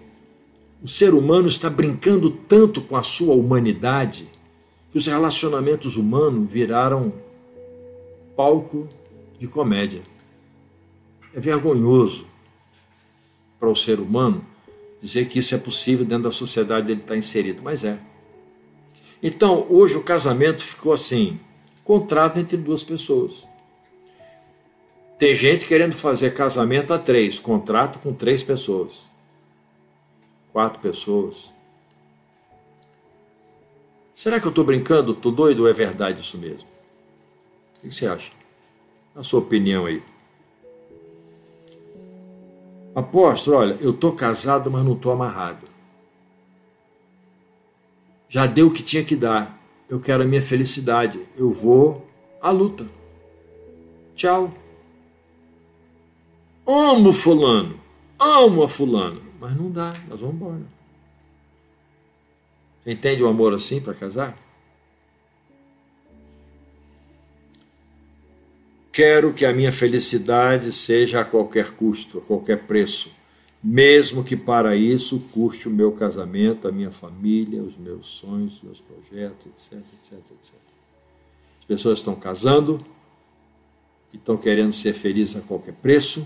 o 0.83 0.89
ser 0.89 1.13
humano 1.13 1.47
está 1.47 1.69
brincando 1.69 2.29
tanto 2.29 2.81
com 2.81 2.97
a 2.97 3.03
sua 3.03 3.33
humanidade 3.33 4.27
que 4.91 4.97
os 4.97 5.07
relacionamentos 5.07 5.95
humanos 5.95 6.51
viraram 6.51 7.13
palco 8.35 8.89
de 9.39 9.47
comédia. 9.47 10.01
É 11.33 11.39
vergonhoso 11.39 12.25
para 13.57 13.69
o 13.69 13.75
ser 13.75 14.01
humano 14.01 14.45
dizer 15.01 15.27
que 15.27 15.39
isso 15.39 15.53
é 15.53 15.57
possível 15.57 16.05
dentro 16.05 16.23
da 16.23 16.31
sociedade 16.31 16.91
ele 16.91 17.01
está 17.01 17.15
inserido, 17.15 17.61
mas 17.63 17.83
é. 17.83 17.99
Então, 19.21 19.65
hoje 19.69 19.97
o 19.97 20.03
casamento 20.03 20.63
ficou 20.63 20.93
assim: 20.93 21.39
contrato 21.83 22.39
entre 22.39 22.57
duas 22.57 22.83
pessoas. 22.83 23.47
Tem 25.17 25.33
gente 25.35 25.65
querendo 25.65 25.93
fazer 25.93 26.33
casamento 26.33 26.93
a 26.93 26.99
três, 26.99 27.39
contrato 27.39 27.99
com 27.99 28.13
três 28.13 28.43
pessoas, 28.43 29.09
quatro 30.51 30.79
pessoas. 30.79 31.53
Será 34.13 34.39
que 34.39 34.45
eu 34.45 34.49
estou 34.49 34.63
brincando? 34.63 35.13
Estou 35.13 35.31
doido 35.31 35.61
ou 35.61 35.67
é 35.67 35.73
verdade 35.73 36.21
isso 36.21 36.37
mesmo? 36.37 36.67
O 37.77 37.81
que 37.81 37.93
você 37.93 38.07
acha? 38.07 38.31
A 39.13 39.23
sua 39.23 39.39
opinião 39.39 39.85
aí. 39.85 40.01
Apóstolo, 42.95 43.57
olha, 43.57 43.77
eu 43.81 43.91
estou 43.91 44.13
casado, 44.13 44.71
mas 44.71 44.85
não 44.85 44.93
estou 44.93 45.11
amarrado. 45.11 45.67
Já 48.29 48.45
deu 48.47 48.67
o 48.67 48.71
que 48.71 48.81
tinha 48.81 49.03
que 49.03 49.15
dar. 49.15 49.59
Eu 49.89 49.99
quero 49.99 50.23
a 50.23 50.25
minha 50.25 50.41
felicidade. 50.41 51.19
Eu 51.35 51.51
vou 51.51 52.07
à 52.41 52.49
luta. 52.51 52.87
Tchau. 54.15 54.51
Amo 56.65 57.13
fulano, 57.13 57.79
amo 58.17 58.63
a 58.63 58.69
fulano, 58.69 59.21
mas 59.39 59.55
não 59.55 59.69
dá, 59.69 59.93
nós 60.07 60.21
vamos 60.21 60.35
embora. 60.35 60.61
Entende 62.83 63.21
o 63.21 63.27
amor 63.27 63.53
assim 63.53 63.79
para 63.79 63.93
casar? 63.93 64.35
Quero 68.95 69.33
que 69.33 69.45
a 69.45 69.51
minha 69.51 69.73
felicidade 69.73 70.71
seja 70.71 71.19
a 71.19 71.25
qualquer 71.25 71.71
custo, 71.71 72.19
a 72.19 72.21
qualquer 72.21 72.65
preço, 72.65 73.11
mesmo 73.61 74.23
que 74.23 74.37
para 74.37 74.73
isso 74.73 75.19
custe 75.33 75.67
o 75.67 75.71
meu 75.71 75.91
casamento, 75.91 76.65
a 76.65 76.71
minha 76.71 76.89
família, 76.89 77.61
os 77.61 77.75
meus 77.75 78.07
sonhos, 78.07 78.55
os 78.55 78.63
meus 78.63 78.79
projetos, 78.79 79.47
etc, 79.47 79.83
etc, 80.01 80.13
etc. 80.13 80.55
As 81.59 81.65
pessoas 81.65 81.99
estão 81.99 82.15
casando 82.15 82.85
e 84.13 84.15
estão 84.15 84.37
querendo 84.37 84.71
ser 84.71 84.93
felizes 84.93 85.35
a 85.35 85.41
qualquer 85.41 85.73
preço, 85.73 86.25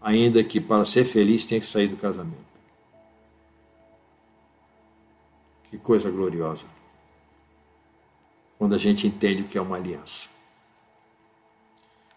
ainda 0.00 0.42
que 0.42 0.60
para 0.60 0.84
ser 0.84 1.04
feliz 1.04 1.44
tenha 1.44 1.60
que 1.60 1.66
sair 1.68 1.86
do 1.86 1.96
casamento. 1.96 2.34
Que 5.70 5.78
coisa 5.78 6.10
gloriosa. 6.10 6.66
Quando 8.58 8.74
a 8.74 8.78
gente 8.78 9.06
entende 9.06 9.42
o 9.42 9.44
que 9.44 9.56
é 9.56 9.60
uma 9.60 9.76
aliança. 9.76 10.31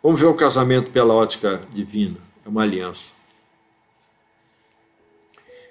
Vamos 0.06 0.20
ver 0.20 0.28
o 0.28 0.36
casamento 0.36 0.92
pela 0.92 1.16
ótica 1.16 1.64
divina. 1.74 2.18
É 2.46 2.48
uma 2.48 2.62
aliança. 2.62 3.14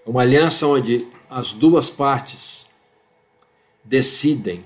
É 0.04 0.10
uma 0.10 0.22
aliança 0.22 0.66
onde 0.66 1.06
as 1.30 1.52
duas 1.52 1.88
partes 1.88 2.68
decidem 3.84 4.64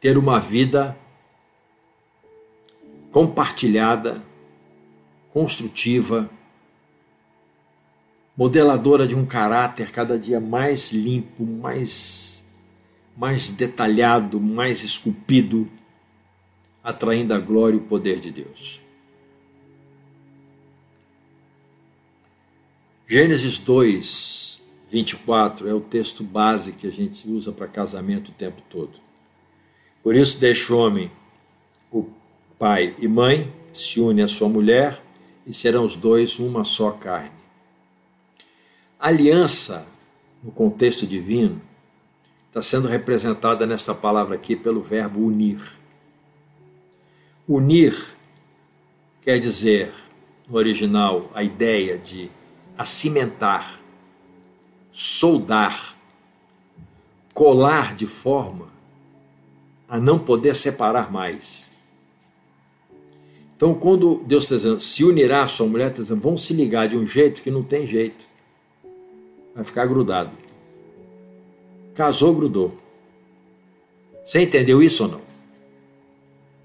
ter 0.00 0.16
uma 0.16 0.40
vida 0.40 0.96
compartilhada, 3.12 4.24
construtiva, 5.30 6.30
modeladora 8.34 9.06
de 9.06 9.14
um 9.14 9.26
caráter 9.26 9.92
cada 9.92 10.18
dia 10.18 10.40
mais 10.40 10.90
limpo, 10.90 11.44
mais, 11.44 12.42
mais 13.14 13.50
detalhado, 13.50 14.40
mais 14.40 14.82
esculpido, 14.82 15.70
atraindo 16.86 17.34
a 17.34 17.38
glória 17.40 17.74
e 17.74 17.80
o 17.80 17.82
poder 17.82 18.20
de 18.20 18.30
Deus. 18.30 18.80
Gênesis 23.08 23.58
2, 23.58 24.60
24 24.88 25.68
é 25.68 25.74
o 25.74 25.80
texto 25.80 26.22
base 26.22 26.70
que 26.70 26.86
a 26.86 26.92
gente 26.92 27.28
usa 27.28 27.50
para 27.50 27.66
casamento 27.66 28.28
o 28.28 28.34
tempo 28.34 28.62
todo. 28.70 28.92
Por 30.00 30.14
isso, 30.14 30.38
deixa 30.38 30.72
o 30.72 30.78
homem, 30.78 31.10
o 31.90 32.06
pai 32.56 32.94
e 33.00 33.08
mãe, 33.08 33.52
se 33.72 34.00
une 34.00 34.22
à 34.22 34.28
sua 34.28 34.48
mulher 34.48 35.02
e 35.44 35.52
serão 35.52 35.84
os 35.84 35.96
dois 35.96 36.38
uma 36.38 36.62
só 36.62 36.92
carne. 36.92 37.32
A 38.96 39.08
aliança, 39.08 39.84
no 40.40 40.52
contexto 40.52 41.04
divino, 41.04 41.60
está 42.46 42.62
sendo 42.62 42.86
representada 42.86 43.66
nesta 43.66 43.92
palavra 43.92 44.36
aqui 44.36 44.54
pelo 44.54 44.80
verbo 44.82 45.26
unir. 45.26 45.60
Unir 47.48 48.16
quer 49.22 49.38
dizer, 49.38 49.92
no 50.48 50.56
original, 50.56 51.30
a 51.34 51.42
ideia 51.42 51.98
de 51.98 52.30
acimentar, 52.76 53.80
soldar, 54.90 55.96
colar 57.32 57.94
de 57.94 58.06
forma 58.06 58.68
a 59.88 59.98
não 60.00 60.18
poder 60.18 60.54
separar 60.56 61.12
mais. 61.12 61.70
Então, 63.56 63.74
quando 63.74 64.22
Deus 64.26 64.44
está 64.44 64.56
dizendo, 64.56 64.80
se 64.80 65.04
unirá 65.04 65.44
a 65.44 65.48
sua 65.48 65.66
mulher, 65.66 65.90
está 65.90 66.02
dizendo, 66.02 66.20
vão 66.20 66.36
se 66.36 66.52
ligar 66.52 66.88
de 66.88 66.96
um 66.96 67.06
jeito 67.06 67.40
que 67.40 67.50
não 67.50 67.62
tem 67.62 67.86
jeito. 67.86 68.26
Vai 69.54 69.64
ficar 69.64 69.86
grudado. 69.86 70.32
Casou, 71.94 72.34
grudou. 72.34 72.76
Você 74.24 74.42
entendeu 74.42 74.82
isso 74.82 75.04
ou 75.04 75.10
não? 75.10 75.25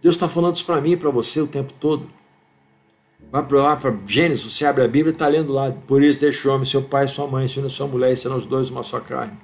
Deus 0.01 0.15
está 0.15 0.27
falando 0.27 0.55
isso 0.55 0.65
para 0.65 0.81
mim 0.81 0.91
e 0.91 0.97
para 0.97 1.09
você 1.09 1.41
o 1.41 1.47
tempo 1.47 1.73
todo. 1.79 2.07
Vai 3.31 3.43
para 3.45 3.61
lá 3.61 3.75
para 3.75 3.95
Gênesis, 4.05 4.51
você 4.51 4.65
abre 4.65 4.83
a 4.83 4.87
Bíblia 4.87 5.11
e 5.11 5.13
está 5.13 5.27
lendo 5.27 5.53
lá. 5.53 5.71
Por 5.71 6.01
isso 6.03 6.19
deixa 6.19 6.49
o 6.49 6.53
homem, 6.53 6.65
seu 6.65 6.81
pai 6.81 7.05
e 7.05 7.07
sua 7.07 7.27
mãe, 7.27 7.47
se 7.47 7.59
une 7.59 7.69
sua 7.69 7.87
mulher, 7.87 8.11
e 8.11 8.17
serão 8.17 8.35
os 8.35 8.45
dois 8.45 8.69
uma 8.69 8.83
só 8.83 8.99
carne. 8.99 9.37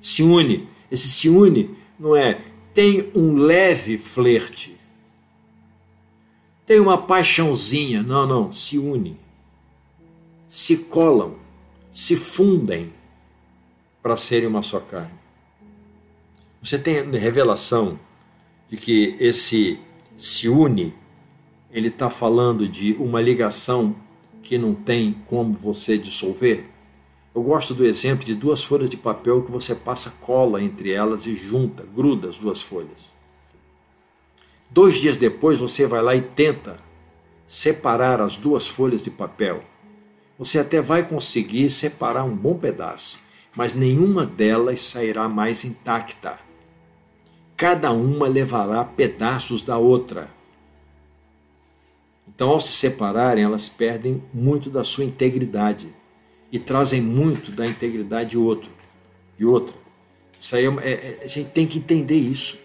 Se 0.00 0.22
une. 0.22 0.68
Esse 0.90 1.08
se 1.08 1.28
une 1.28 1.70
não 1.98 2.14
é. 2.16 2.40
Tem 2.74 3.10
um 3.14 3.36
leve 3.36 3.96
flerte 3.96 4.80
tem 6.70 6.78
uma 6.78 6.96
paixãozinha. 6.96 8.00
Não, 8.00 8.28
não, 8.28 8.52
se 8.52 8.78
unem, 8.78 9.18
se 10.46 10.76
colam, 10.76 11.34
se 11.90 12.14
fundem 12.14 12.92
para 14.00 14.16
serem 14.16 14.46
uma 14.46 14.62
só 14.62 14.78
carne. 14.78 15.18
Você 16.62 16.78
tem 16.78 17.10
revelação 17.10 17.98
de 18.68 18.76
que 18.76 19.16
esse 19.18 19.80
se 20.20 20.50
une, 20.50 20.94
ele 21.70 21.88
está 21.88 22.10
falando 22.10 22.68
de 22.68 22.92
uma 22.98 23.22
ligação 23.22 23.96
que 24.42 24.58
não 24.58 24.74
tem 24.74 25.14
como 25.26 25.54
você 25.54 25.96
dissolver? 25.96 26.66
Eu 27.34 27.42
gosto 27.42 27.72
do 27.72 27.86
exemplo 27.86 28.26
de 28.26 28.34
duas 28.34 28.62
folhas 28.62 28.90
de 28.90 28.98
papel 28.98 29.42
que 29.42 29.50
você 29.50 29.74
passa 29.74 30.10
cola 30.20 30.62
entre 30.62 30.92
elas 30.92 31.24
e 31.24 31.34
junta, 31.34 31.86
gruda 31.94 32.28
as 32.28 32.36
duas 32.36 32.60
folhas. 32.60 33.14
Dois 34.70 34.96
dias 34.96 35.16
depois 35.16 35.58
você 35.58 35.86
vai 35.86 36.02
lá 36.02 36.14
e 36.14 36.20
tenta 36.20 36.76
separar 37.46 38.20
as 38.20 38.36
duas 38.36 38.68
folhas 38.68 39.02
de 39.02 39.10
papel. 39.10 39.64
Você 40.38 40.58
até 40.58 40.82
vai 40.82 41.02
conseguir 41.08 41.70
separar 41.70 42.24
um 42.24 42.36
bom 42.36 42.58
pedaço, 42.58 43.18
mas 43.56 43.72
nenhuma 43.72 44.26
delas 44.26 44.82
sairá 44.82 45.30
mais 45.30 45.64
intacta. 45.64 46.49
Cada 47.60 47.92
uma 47.92 48.26
levará 48.26 48.82
pedaços 48.82 49.62
da 49.62 49.76
outra. 49.76 50.30
Então, 52.26 52.48
ao 52.48 52.58
se 52.58 52.72
separarem, 52.72 53.44
elas 53.44 53.68
perdem 53.68 54.24
muito 54.32 54.70
da 54.70 54.82
sua 54.82 55.04
integridade 55.04 55.86
e 56.50 56.58
trazem 56.58 57.02
muito 57.02 57.52
da 57.52 57.66
integridade 57.66 58.30
de 58.30 58.38
outro, 58.38 58.70
de 59.36 59.44
outra. 59.44 59.74
Isso 60.40 60.56
aí 60.56 60.64
é, 60.64 60.90
é, 60.90 61.20
a 61.22 61.28
gente 61.28 61.50
tem 61.50 61.66
que 61.66 61.76
entender 61.76 62.16
isso. 62.16 62.58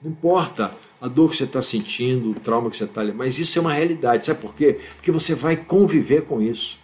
Não 0.00 0.12
importa 0.12 0.74
a 0.98 1.06
dor 1.06 1.28
que 1.28 1.36
você 1.36 1.44
está 1.44 1.60
sentindo, 1.60 2.30
o 2.30 2.40
trauma 2.40 2.70
que 2.70 2.76
você 2.78 2.84
está 2.84 3.02
ali, 3.02 3.12
mas 3.12 3.38
isso 3.38 3.58
é 3.58 3.60
uma 3.60 3.74
realidade. 3.74 4.24
Sabe 4.24 4.40
por 4.40 4.54
quê? 4.54 4.80
Porque 4.96 5.12
você 5.12 5.34
vai 5.34 5.58
conviver 5.58 6.22
com 6.22 6.40
isso. 6.40 6.78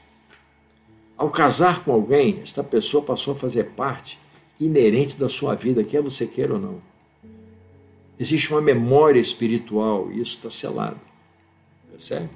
Ao 1.16 1.31
casar 1.31 1.83
com 1.83 1.92
alguém, 1.92 2.40
esta 2.42 2.62
pessoa 2.62 3.02
passou 3.02 3.33
a 3.33 3.37
fazer 3.38 3.70
parte 3.70 4.18
inerente 4.61 5.16
da 5.16 5.29
sua 5.29 5.55
vida, 5.55 5.85
quer 5.85 6.03
você 6.03 6.27
queira 6.27 6.55
ou 6.55 6.61
não. 6.61 6.83
Existe 8.18 8.51
uma 8.51 8.61
memória 8.61 9.21
espiritual 9.21 10.11
e 10.11 10.21
isso 10.21 10.37
está 10.37 10.51
selado. 10.51 11.01
Percebe? 11.90 12.29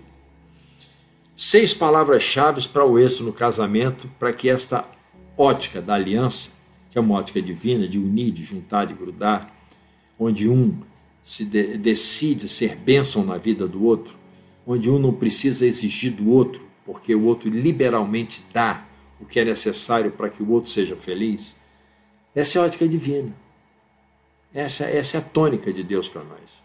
Seis 1.34 1.74
palavras-chave 1.74 2.66
para 2.68 2.86
o 2.86 2.98
êxito 2.98 3.24
no 3.24 3.32
casamento, 3.32 4.08
para 4.18 4.32
que 4.32 4.48
esta 4.48 4.88
ótica 5.36 5.80
da 5.80 5.94
aliança, 5.94 6.50
que 6.90 6.98
é 6.98 7.00
uma 7.00 7.14
ótica 7.14 7.42
divina, 7.42 7.88
de 7.88 7.98
unir, 7.98 8.30
de 8.30 8.44
juntar, 8.44 8.84
de 8.84 8.94
grudar, 8.94 9.52
onde 10.18 10.48
um 10.48 10.78
se 11.22 11.44
de, 11.44 11.78
decide 11.78 12.48
ser 12.48 12.76
bênção 12.76 13.24
na 13.24 13.38
vida 13.38 13.66
do 13.66 13.84
outro, 13.84 14.16
onde 14.66 14.90
um 14.90 14.98
não 14.98 15.12
precisa 15.12 15.66
exigir 15.66 16.12
do 16.12 16.30
outro, 16.30 16.66
porque 16.84 17.14
o 17.14 17.24
outro 17.24 17.48
liberalmente 17.48 18.44
dá 18.52 18.84
o 19.20 19.24
que 19.24 19.40
é 19.40 19.44
necessário 19.44 20.10
para 20.10 20.28
que 20.28 20.42
o 20.42 20.50
outro 20.50 20.70
seja 20.70 20.96
feliz. 20.96 21.56
Essa 22.34 22.58
é 22.58 22.62
a 22.62 22.64
ótica 22.64 22.88
divina. 22.88 23.32
Essa, 24.54 24.84
essa 24.84 25.16
é 25.16 25.20
a 25.20 25.22
tônica 25.22 25.72
de 25.72 25.82
Deus 25.82 26.08
para 26.08 26.22
nós. 26.22 26.62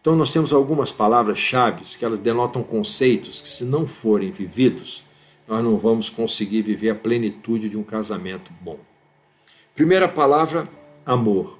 Então 0.00 0.16
nós 0.16 0.32
temos 0.32 0.52
algumas 0.52 0.90
palavras-chave 0.90 1.84
que 1.96 2.04
elas 2.04 2.18
denotam 2.18 2.62
conceitos 2.62 3.40
que, 3.40 3.48
se 3.48 3.64
não 3.64 3.86
forem 3.86 4.32
vividos, 4.32 5.04
nós 5.46 5.62
não 5.62 5.76
vamos 5.76 6.10
conseguir 6.10 6.62
viver 6.62 6.90
a 6.90 6.94
plenitude 6.94 7.68
de 7.68 7.78
um 7.78 7.82
casamento 7.84 8.52
bom. 8.60 8.78
Primeira 9.74 10.08
palavra, 10.08 10.68
amor. 11.06 11.58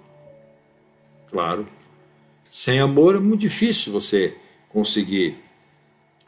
Claro. 1.31 1.67
Sem 2.45 2.81
amor 2.81 3.15
é 3.17 3.19
muito 3.19 3.41
difícil 3.41 3.93
você 3.93 4.37
conseguir 4.69 5.39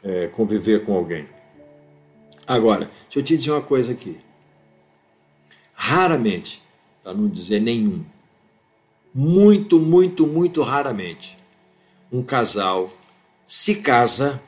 é, 0.03 0.27
conviver 0.27 0.83
com 0.83 0.95
alguém. 0.95 1.27
Agora, 2.47 2.89
deixa 3.03 3.19
eu 3.19 3.23
te 3.23 3.37
dizer 3.37 3.51
uma 3.51 3.61
coisa 3.61 3.91
aqui. 3.91 4.17
Raramente, 5.87 6.63
para 7.03 7.13
não 7.13 7.27
dizer 7.27 7.61
nenhum, 7.61 8.03
muito, 9.13 9.79
muito, 9.79 10.25
muito 10.25 10.63
raramente, 10.63 11.37
um 12.11 12.23
casal 12.23 12.91
se 13.45 13.75
casa 13.75 14.41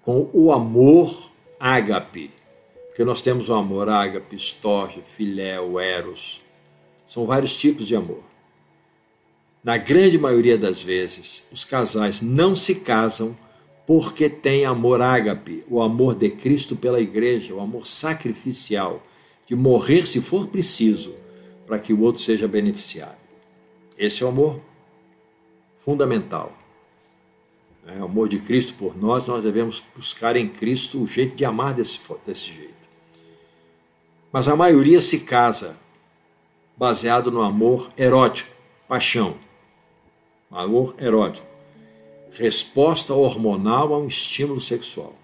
com 0.00 0.30
o 0.32 0.50
amor 0.50 1.30
ágape. 1.60 2.30
Porque 2.88 3.04
nós 3.04 3.20
temos 3.20 3.50
o 3.50 3.54
amor 3.54 3.90
ágape, 3.90 4.34
estorge, 4.34 5.02
filéu, 5.02 5.78
eros. 5.78 6.40
São 7.06 7.26
vários 7.26 7.54
tipos 7.54 7.86
de 7.86 7.94
amor. 7.94 8.22
Na 9.62 9.76
grande 9.76 10.18
maioria 10.18 10.56
das 10.56 10.80
vezes, 10.80 11.46
os 11.52 11.66
casais 11.66 12.22
não 12.22 12.54
se 12.54 12.76
casam 12.76 13.36
porque 13.86 14.30
têm 14.30 14.64
amor 14.64 15.02
ágape, 15.02 15.64
o 15.68 15.82
amor 15.82 16.14
de 16.14 16.30
Cristo 16.30 16.74
pela 16.74 16.98
igreja, 16.98 17.52
o 17.52 17.60
amor 17.60 17.86
sacrificial, 17.86 19.02
de 19.46 19.54
morrer 19.54 20.02
se 20.02 20.20
for 20.20 20.46
preciso, 20.46 21.14
para 21.66 21.78
que 21.78 21.92
o 21.92 22.00
outro 22.00 22.22
seja 22.22 22.46
beneficiado. 22.46 23.16
Esse 23.96 24.22
é 24.22 24.26
o 24.26 24.28
amor 24.28 24.60
fundamental. 25.76 26.56
É 27.86 27.98
o 27.98 28.04
amor 28.04 28.28
de 28.28 28.38
Cristo 28.38 28.74
por 28.74 28.96
nós, 28.96 29.26
nós 29.26 29.42
devemos 29.42 29.82
buscar 29.94 30.36
em 30.36 30.48
Cristo 30.48 31.02
o 31.02 31.06
jeito 31.06 31.34
de 31.34 31.44
amar 31.44 31.74
desse, 31.74 31.98
desse 32.24 32.52
jeito. 32.52 32.72
Mas 34.32 34.46
a 34.48 34.54
maioria 34.54 35.00
se 35.00 35.20
casa 35.20 35.76
baseado 36.76 37.30
no 37.30 37.42
amor 37.42 37.90
erótico, 37.96 38.50
paixão 38.88 39.36
amor 40.52 40.94
erótico. 40.98 41.50
resposta 42.32 43.12
hormonal 43.12 43.92
a 43.92 43.98
um 43.98 44.06
estímulo 44.06 44.60
sexual. 44.60 45.14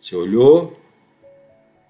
Você 0.00 0.16
olhou, 0.16 0.78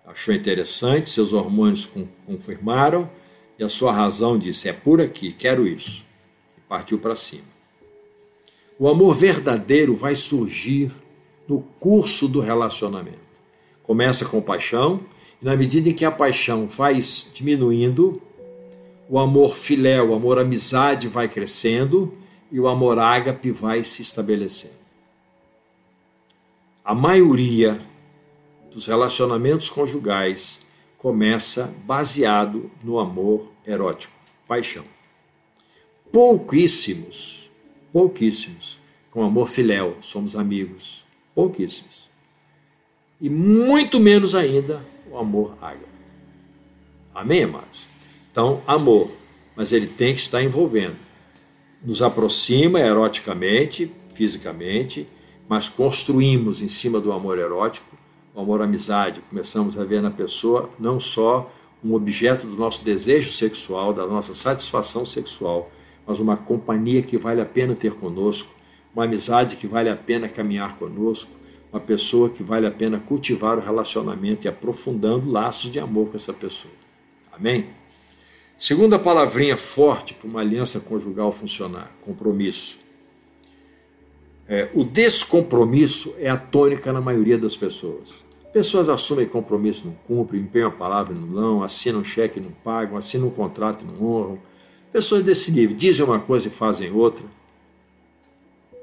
achou 0.05 0.35
interessante, 0.35 1.09
seus 1.09 1.33
hormônios 1.33 1.89
confirmaram 2.27 3.11
e 3.59 3.65
a 3.65 3.69
sua 3.69 3.93
razão 3.93 4.39
disse: 4.39 4.69
é 4.69 4.73
por 4.73 5.01
aqui, 5.01 5.33
quero 5.33 5.67
isso. 5.67 6.05
E 6.59 6.61
partiu 6.69 6.99
para 6.99 7.17
cima. 7.17 7.55
O 8.79 8.89
amor 8.89 9.15
verdadeiro 9.15 9.95
vai 9.95 10.15
surgir 10.15 10.91
no 11.47 11.61
curso 11.79 12.27
do 12.27 12.41
relacionamento. 12.41 13.19
Começa 13.83 14.25
com 14.25 14.41
paixão, 14.41 15.01
e 15.41 15.45
na 15.45 15.57
medida 15.57 15.89
em 15.89 15.93
que 15.93 16.05
a 16.05 16.11
paixão 16.11 16.67
vai 16.67 16.99
diminuindo, 17.33 18.21
o 19.09 19.19
amor 19.19 19.55
filéu, 19.55 20.11
o 20.11 20.15
amor 20.15 20.39
amizade 20.39 21.07
vai 21.07 21.29
crescendo 21.29 22.15
e 22.51 22.59
o 22.59 22.67
amor 22.67 22.99
ágape 22.99 23.51
vai 23.51 23.85
se 23.85 24.03
estabelecendo. 24.03 24.75
A 26.85 26.95
maioria 26.95 27.79
dos 28.75 28.87
relacionamentos 28.87 29.71
conjugais 29.71 30.67
começa 30.99 31.73
baseado 31.87 32.69
no 32.83 32.99
amor 32.99 33.53
erótico, 33.65 34.13
paixão. 34.49 34.85
Pouquíssimos, 36.11 37.51
pouquíssimos, 37.93 38.81
com 39.13 39.23
amor 39.23 39.47
filéu, 39.47 39.97
somos 40.01 40.35
amigos, 40.35 41.05
pouquíssimos. 41.35 42.11
E 43.21 43.31
muito 43.31 44.01
menos 44.01 44.35
ainda 44.35 44.85
o 45.09 45.17
amor 45.17 45.57
ágape. 45.61 45.87
Amém, 47.15 47.45
amados? 47.45 47.87
Então, 48.33 48.61
amor, 48.67 49.09
mas 49.55 49.71
ele 49.71 49.87
tem 49.87 50.13
que 50.13 50.21
estar 50.21 50.43
envolvendo. 50.43 50.97
Nos 51.81 52.03
aproxima 52.03 52.81
eroticamente, 52.81 53.93
fisicamente, 54.09 55.07
mas 55.49 55.69
construímos 55.69 56.61
em 56.61 56.69
cima 56.69 57.01
do 57.01 57.13
amor 57.13 57.39
erótico 57.39 57.94
o 58.35 58.41
amor 58.41 58.61
amizade. 58.61 59.21
Começamos 59.31 59.79
a 59.79 59.85
ver 59.85 60.03
na 60.03 60.11
pessoa 60.11 60.69
não 60.79 60.99
só 60.99 61.51
um 61.83 61.95
objeto 61.95 62.47
do 62.47 62.57
nosso 62.57 62.85
desejo 62.85 63.31
sexual, 63.31 63.93
da 63.93 64.07
nossa 64.07 64.35
satisfação 64.35 65.07
sexual, 65.07 65.71
mas 66.07 66.19
uma 66.19 66.37
companhia 66.37 67.03
que 67.03 67.17
vale 67.17 67.41
a 67.41 67.47
pena 67.47 67.77
ter 67.77 67.93
conosco, 67.93 68.55
uma 68.95 69.05
amizade 69.05 69.57
que 69.57 69.67
vale 69.67 69.89
a 69.89 69.97
pena 69.97 70.29
caminhar 70.29 70.77
conosco, 70.77 71.31
uma 71.73 71.81
pessoa 71.81 72.31
que 72.31 72.43
vale 72.43 72.67
a 72.67 72.71
pena 72.71 72.99
cultivar 72.99 73.59
o 73.59 73.61
relacionamento 73.61 74.47
e 74.47 74.49
aprofundando 74.49 75.31
laços 75.31 75.71
de 75.71 75.79
amor 75.79 76.09
com 76.09 76.17
essa 76.17 76.33
pessoa. 76.33 76.73
Amém? 77.33 77.67
Segunda 78.57 78.99
palavrinha 78.99 79.57
forte 79.57 80.15
para 80.15 80.29
uma 80.29 80.41
aliança 80.41 80.81
conjugal 80.81 81.33
funcionar: 81.33 81.91
compromisso. 82.01 82.79
É, 84.47 84.71
o 84.75 84.85
descompromisso 84.85 86.15
é 86.19 86.31
a 86.31 86.37
tônica 86.37 86.93
na 86.93 87.01
maioria 87.01 87.37
das 87.37 87.57
pessoas. 87.57 88.24
Pessoas 88.55 88.89
assumem 88.89 89.27
compromisso, 89.27 89.85
não 89.85 89.95
cumprem, 90.07 90.41
empenham 90.41 90.69
a 90.69 90.71
palavra 90.71 91.13
e 91.13 91.19
não 91.19 91.27
dão, 91.27 91.65
assinam 91.65 91.99
um 91.99 92.05
cheque 92.05 92.39
e 92.39 92.43
não 92.43 92.53
pagam, 92.63 92.97
assinam 92.97 93.27
um 93.27 93.31
contrato 93.31 93.83
e 93.83 93.85
não 93.85 94.07
honram. 94.07 94.39
Pessoas 94.93 95.25
desse 95.25 95.51
nível 95.51 95.77
dizem 95.77 96.05
uma 96.05 96.21
coisa 96.21 96.47
e 96.47 96.53
fazem 96.53 96.93
outra. 96.93 97.25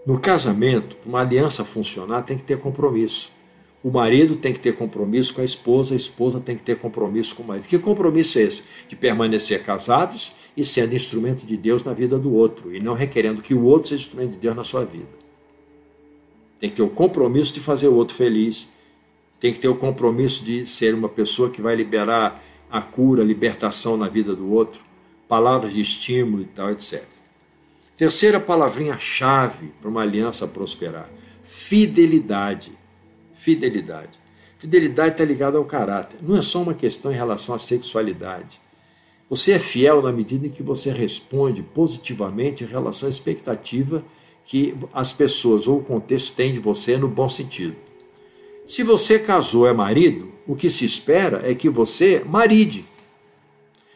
No 0.05 0.19
casamento, 0.19 0.97
para 0.97 1.07
uma 1.07 1.21
aliança 1.21 1.63
funcionar, 1.63 2.23
tem 2.23 2.37
que 2.37 2.43
ter 2.43 2.59
compromisso. 2.59 3.31
O 3.81 3.89
marido 3.89 4.35
tem 4.35 4.51
que 4.51 4.59
ter 4.59 4.75
compromisso 4.75 5.33
com 5.33 5.39
a 5.39 5.45
esposa, 5.45 5.93
a 5.93 5.97
esposa 5.97 6.41
tem 6.41 6.57
que 6.57 6.63
ter 6.63 6.77
compromisso 6.77 7.33
com 7.33 7.43
o 7.43 7.47
marido. 7.47 7.65
Que 7.65 7.79
compromisso 7.79 8.39
é 8.39 8.41
esse? 8.41 8.63
De 8.89 8.97
permanecer 8.97 9.63
casados 9.63 10.33
e 10.57 10.65
sendo 10.65 10.93
instrumento 10.93 11.45
de 11.45 11.55
Deus 11.55 11.81
na 11.81 11.93
vida 11.93 12.19
do 12.19 12.33
outro, 12.33 12.75
e 12.75 12.81
não 12.81 12.93
requerendo 12.93 13.41
que 13.41 13.53
o 13.53 13.63
outro 13.63 13.87
seja 13.87 14.01
instrumento 14.01 14.31
de 14.31 14.37
Deus 14.37 14.53
na 14.53 14.65
sua 14.65 14.83
vida. 14.83 15.07
Tem 16.59 16.69
que 16.69 16.75
ter 16.75 16.81
o 16.81 16.89
compromisso 16.89 17.53
de 17.53 17.61
fazer 17.61 17.87
o 17.87 17.95
outro 17.95 18.13
feliz, 18.17 18.69
tem 19.41 19.51
que 19.51 19.59
ter 19.59 19.67
o 19.67 19.75
compromisso 19.75 20.41
de 20.45 20.65
ser 20.65 20.95
uma 20.95 21.09
pessoa 21.09 21.49
que 21.49 21.61
vai 21.61 21.75
liberar 21.75 22.41
a 22.71 22.81
cura, 22.81 23.21
a 23.21 23.25
libertação 23.25 23.97
na 23.97 24.07
vida 24.07 24.33
do 24.33 24.49
outro, 24.49 24.81
palavras 25.27 25.73
de 25.73 25.81
estímulo 25.81 26.43
e 26.43 26.45
tal, 26.45 26.71
etc. 26.71 27.03
Terceira 27.97 28.39
palavrinha-chave 28.39 29.73
para 29.81 29.89
uma 29.89 30.01
aliança 30.01 30.47
prosperar: 30.47 31.09
fidelidade 31.43 32.79
fidelidade. 33.41 34.19
Fidelidade 34.59 35.13
está 35.13 35.25
ligada 35.25 35.57
ao 35.57 35.65
caráter. 35.65 36.19
Não 36.21 36.37
é 36.37 36.41
só 36.43 36.61
uma 36.61 36.75
questão 36.75 37.11
em 37.11 37.15
relação 37.15 37.55
à 37.55 37.57
sexualidade. 37.57 38.61
Você 39.27 39.53
é 39.53 39.59
fiel 39.59 40.01
na 40.01 40.11
medida 40.11 40.45
em 40.45 40.49
que 40.49 40.61
você 40.61 40.91
responde 40.91 41.63
positivamente 41.63 42.63
em 42.63 42.67
relação 42.67 43.07
à 43.07 43.09
expectativa 43.09 44.03
que 44.45 44.75
as 44.93 45.11
pessoas 45.11 45.67
ou 45.67 45.79
o 45.79 45.83
contexto 45.83 46.35
têm 46.35 46.53
de 46.53 46.59
você 46.59 46.97
no 46.97 47.07
bom 47.07 47.27
sentido. 47.27 47.75
Se 48.71 48.83
você 48.83 49.19
casou 49.19 49.67
é 49.67 49.73
marido, 49.73 50.31
o 50.47 50.55
que 50.55 50.69
se 50.69 50.85
espera 50.85 51.41
é 51.43 51.53
que 51.53 51.67
você 51.67 52.23
maride. 52.25 52.85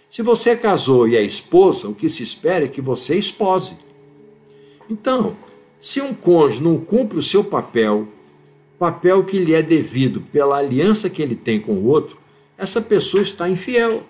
Se 0.09 0.21
você 0.21 0.53
casou 0.53 1.07
e 1.07 1.15
é 1.15 1.21
esposa, 1.21 1.87
o 1.87 1.95
que 1.95 2.09
se 2.09 2.21
espera 2.21 2.65
é 2.65 2.67
que 2.67 2.81
você 2.81 3.15
espose. 3.15 3.77
Então, 4.89 5.37
se 5.79 6.01
um 6.01 6.13
cônjuge 6.13 6.61
não 6.61 6.77
cumpre 6.77 7.17
o 7.17 7.23
seu 7.23 7.41
papel 7.41 8.09
papel 8.77 9.23
que 9.23 9.39
lhe 9.39 9.53
é 9.53 9.61
devido 9.61 10.19
pela 10.19 10.57
aliança 10.57 11.09
que 11.09 11.21
ele 11.21 11.37
tem 11.37 11.57
com 11.57 11.71
o 11.75 11.85
outro, 11.85 12.17
essa 12.57 12.81
pessoa 12.81 13.23
está 13.23 13.49
infiel. 13.49 14.03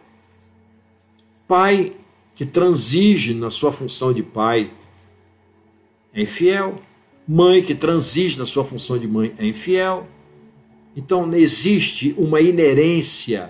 Pai 1.47 1.93
que 2.33 2.43
transige 2.43 3.35
na 3.35 3.51
sua 3.51 3.71
função 3.71 4.11
de 4.11 4.23
pai 4.23 4.71
é 6.11 6.23
infiel. 6.23 6.81
Mãe 7.27 7.61
que 7.61 7.75
transige 7.75 8.39
na 8.39 8.47
sua 8.47 8.65
função 8.65 8.97
de 8.97 9.07
mãe 9.07 9.31
é 9.37 9.45
infiel. 9.45 10.07
Então 10.95 11.31
existe 11.33 12.15
uma 12.17 12.39
inerência 12.39 13.49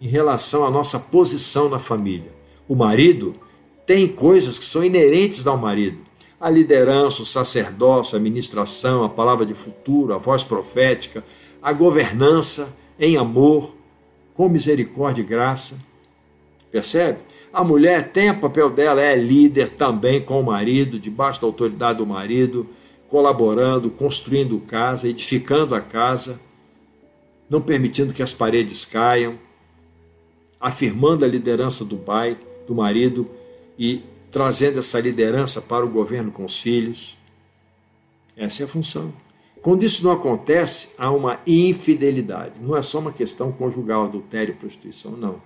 em 0.00 0.08
relação 0.08 0.66
à 0.66 0.70
nossa 0.70 0.98
posição 0.98 1.68
na 1.68 1.78
família. 1.78 2.30
O 2.68 2.74
marido 2.74 3.34
tem 3.86 4.08
coisas 4.08 4.58
que 4.58 4.64
são 4.64 4.84
inerentes 4.84 5.46
ao 5.46 5.56
marido 5.56 6.04
a 6.44 6.50
liderança, 6.50 7.22
o 7.22 7.24
sacerdócio, 7.24 8.18
a 8.18 8.20
ministração, 8.20 9.02
a 9.02 9.08
palavra 9.08 9.46
de 9.46 9.54
futuro, 9.54 10.12
a 10.12 10.18
voz 10.18 10.44
profética, 10.44 11.24
a 11.62 11.72
governança 11.72 12.76
em 13.00 13.16
amor, 13.16 13.74
com 14.34 14.46
misericórdia 14.46 15.22
e 15.22 15.24
graça. 15.24 15.78
Percebe? 16.70 17.20
A 17.50 17.64
mulher 17.64 18.12
tem 18.12 18.30
o 18.30 18.38
papel 18.38 18.68
dela, 18.68 19.00
é 19.00 19.16
líder 19.16 19.70
também 19.70 20.20
com 20.20 20.38
o 20.38 20.44
marido, 20.44 20.98
debaixo 20.98 21.40
da 21.40 21.46
autoridade 21.46 21.96
do 21.96 22.06
marido, 22.06 22.68
colaborando, 23.08 23.90
construindo 23.90 24.58
casa, 24.58 25.08
edificando 25.08 25.74
a 25.74 25.80
casa, 25.80 26.38
não 27.54 27.60
permitindo 27.60 28.12
que 28.12 28.22
as 28.22 28.32
paredes 28.32 28.84
caiam, 28.84 29.38
afirmando 30.60 31.24
a 31.24 31.28
liderança 31.28 31.84
do 31.84 31.96
pai, 31.96 32.36
do 32.66 32.74
marido 32.74 33.30
e 33.78 34.02
trazendo 34.32 34.80
essa 34.80 34.98
liderança 34.98 35.62
para 35.62 35.86
o 35.86 35.88
governo 35.88 36.32
com 36.32 36.44
os 36.44 36.60
filhos. 36.60 37.16
Essa 38.36 38.62
é 38.62 38.64
a 38.64 38.68
função. 38.68 39.12
Quando 39.62 39.84
isso 39.84 40.02
não 40.02 40.10
acontece, 40.10 40.90
há 40.98 41.12
uma 41.12 41.38
infidelidade. 41.46 42.60
Não 42.60 42.76
é 42.76 42.82
só 42.82 42.98
uma 42.98 43.12
questão 43.12 43.52
conjugal, 43.52 44.04
adultério, 44.04 44.56
prostituição, 44.56 45.12
não. 45.12 45.40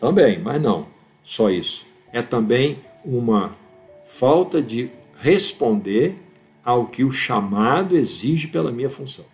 Também, 0.00 0.40
mas 0.40 0.60
não 0.60 0.88
só 1.22 1.48
isso. 1.48 1.86
É 2.12 2.22
também 2.22 2.80
uma 3.04 3.56
falta 4.04 4.60
de 4.60 4.90
responder 5.20 6.16
ao 6.64 6.86
que 6.86 7.04
o 7.04 7.12
chamado 7.12 7.96
exige 7.96 8.48
pela 8.48 8.72
minha 8.72 8.90
função. 8.90 9.24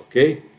Ok? 0.00 0.53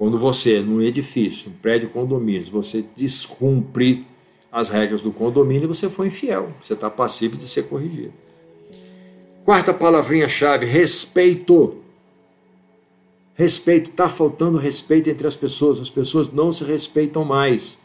Quando 0.00 0.18
você, 0.18 0.60
num 0.60 0.80
edifício, 0.80 1.50
um 1.50 1.52
prédio 1.52 1.90
condomínio, 1.90 2.50
você 2.50 2.82
descumpre 2.96 4.06
as 4.50 4.70
regras 4.70 5.02
do 5.02 5.12
condomínio, 5.12 5.68
você 5.68 5.90
foi 5.90 6.06
infiel. 6.06 6.54
Você 6.58 6.72
está 6.72 6.88
passível 6.88 7.38
de 7.38 7.46
ser 7.46 7.64
corrigido. 7.64 8.14
Quarta 9.44 9.74
palavrinha-chave: 9.74 10.64
respeito. 10.64 11.76
Respeito. 13.34 13.90
Está 13.90 14.08
faltando 14.08 14.56
respeito 14.56 15.10
entre 15.10 15.26
as 15.26 15.36
pessoas. 15.36 15.78
As 15.78 15.90
pessoas 15.90 16.32
não 16.32 16.50
se 16.50 16.64
respeitam 16.64 17.22
mais. 17.22 17.78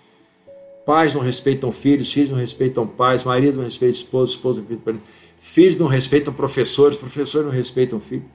Pais 0.86 1.14
não 1.14 1.22
respeitam 1.22 1.70
filhos, 1.70 2.14
filhos 2.14 2.30
não 2.30 2.38
respeitam 2.38 2.88
pais, 2.88 3.26
marido 3.26 3.58
não 3.58 3.66
respeita 3.66 3.98
esposa, 3.98 4.32
esposa 4.32 4.62
não 4.62 4.68
respeita 4.70 5.02
filhos 5.38 5.76
não 5.78 5.88
respeitam 5.88 6.34
professores, 6.34 6.96
professores 6.96 7.46
não 7.46 7.54
respeitam 7.54 8.00
filhos. 8.00 8.26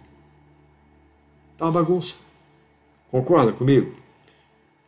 Está 1.55 1.65
uma 1.65 1.73
bagunça. 1.73 2.17
Concorda 3.11 3.53
comigo? 3.53 3.95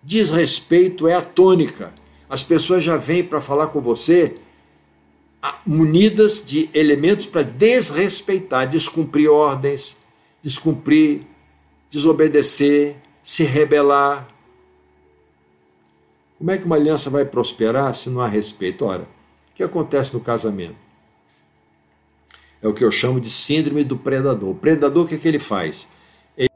Desrespeito 0.02 1.06
é 1.08 1.14
a 1.14 1.22
tônica 1.22 1.92
as 2.32 2.42
pessoas 2.42 2.82
já 2.82 2.96
vêm 2.96 3.22
para 3.22 3.42
falar 3.42 3.66
com 3.66 3.78
você 3.78 4.36
munidas 5.66 6.42
de 6.42 6.70
elementos 6.72 7.26
para 7.26 7.42
desrespeitar, 7.42 8.66
descumprir 8.66 9.30
ordens, 9.30 10.00
descumprir, 10.40 11.26
desobedecer, 11.90 12.96
se 13.22 13.44
rebelar. 13.44 14.26
Como 16.38 16.50
é 16.50 16.56
que 16.56 16.64
uma 16.64 16.76
aliança 16.76 17.10
vai 17.10 17.26
prosperar 17.26 17.94
se 17.94 18.08
não 18.08 18.22
há 18.22 18.28
respeito? 18.28 18.86
Ora, 18.86 19.02
o 19.02 19.54
que 19.54 19.62
acontece 19.62 20.14
no 20.14 20.20
casamento? 20.20 20.76
É 22.62 22.66
o 22.66 22.72
que 22.72 22.82
eu 22.82 22.90
chamo 22.90 23.20
de 23.20 23.28
síndrome 23.28 23.84
do 23.84 23.98
predador. 23.98 24.48
O 24.48 24.54
predador, 24.54 25.04
o 25.04 25.08
que, 25.08 25.16
é 25.16 25.18
que 25.18 25.28
ele 25.28 25.38
faz? 25.38 25.86
Ele 26.34 26.48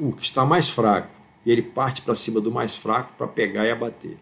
o 0.00 0.12
que 0.12 0.24
está 0.24 0.44
mais 0.44 0.68
fraco 0.68 1.10
e 1.44 1.50
ele 1.50 1.62
parte 1.62 2.02
para 2.02 2.14
cima 2.14 2.40
do 2.40 2.50
mais 2.50 2.76
fraco 2.76 3.12
para 3.16 3.26
pegar 3.26 3.66
e 3.66 3.70
abater. 3.70 4.16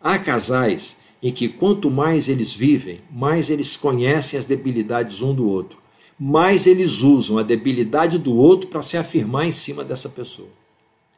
Há 0.00 0.18
casais 0.18 0.98
em 1.22 1.32
que 1.32 1.48
quanto 1.48 1.90
mais 1.90 2.28
eles 2.28 2.54
vivem, 2.54 3.00
mais 3.10 3.50
eles 3.50 3.76
conhecem 3.76 4.38
as 4.38 4.44
debilidades 4.44 5.22
um 5.22 5.34
do 5.34 5.48
outro, 5.48 5.78
mais 6.18 6.66
eles 6.66 7.02
usam 7.02 7.38
a 7.38 7.42
debilidade 7.42 8.18
do 8.18 8.34
outro 8.34 8.68
para 8.68 8.82
se 8.82 8.96
afirmar 8.96 9.46
em 9.46 9.52
cima 9.52 9.84
dessa 9.84 10.08
pessoa. 10.08 10.48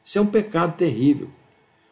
Isso 0.05 0.19
é 0.19 0.21
um 0.21 0.27
pecado 0.27 0.77
terrível. 0.77 1.29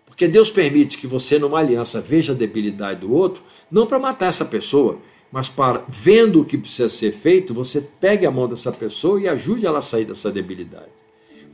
Porque 0.06 0.28
Deus 0.28 0.50
permite 0.50 0.98
que 0.98 1.06
você, 1.06 1.38
numa 1.38 1.58
aliança, 1.58 2.00
veja 2.00 2.32
a 2.32 2.36
debilidade 2.36 3.00
do 3.00 3.12
outro, 3.12 3.42
não 3.68 3.86
para 3.86 3.98
matar 3.98 4.26
essa 4.26 4.44
pessoa, 4.44 5.00
mas 5.32 5.48
para, 5.48 5.84
vendo 5.88 6.40
o 6.40 6.44
que 6.44 6.56
precisa 6.56 6.88
ser 6.88 7.10
feito, 7.10 7.52
você 7.52 7.80
pegue 7.80 8.24
a 8.24 8.30
mão 8.30 8.46
dessa 8.46 8.70
pessoa 8.70 9.20
e 9.20 9.26
ajude 9.26 9.66
ela 9.66 9.78
a 9.78 9.82
sair 9.82 10.04
dessa 10.04 10.30
debilidade. 10.30 11.03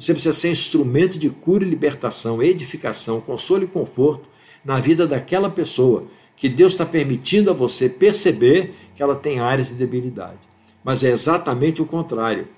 Você 0.00 0.14
precisa 0.14 0.32
ser 0.32 0.50
instrumento 0.50 1.18
de 1.18 1.28
cura 1.28 1.62
e 1.62 1.68
libertação, 1.68 2.42
edificação, 2.42 3.20
consolo 3.20 3.64
e 3.64 3.66
conforto 3.66 4.26
na 4.64 4.80
vida 4.80 5.06
daquela 5.06 5.50
pessoa 5.50 6.06
que 6.34 6.48
Deus 6.48 6.72
está 6.72 6.86
permitindo 6.86 7.50
a 7.50 7.52
você 7.52 7.86
perceber 7.86 8.74
que 8.96 9.02
ela 9.02 9.14
tem 9.14 9.40
áreas 9.40 9.68
de 9.68 9.74
debilidade. 9.74 10.38
Mas 10.82 11.04
é 11.04 11.10
exatamente 11.10 11.82
o 11.82 11.86
contrário. 11.86 12.48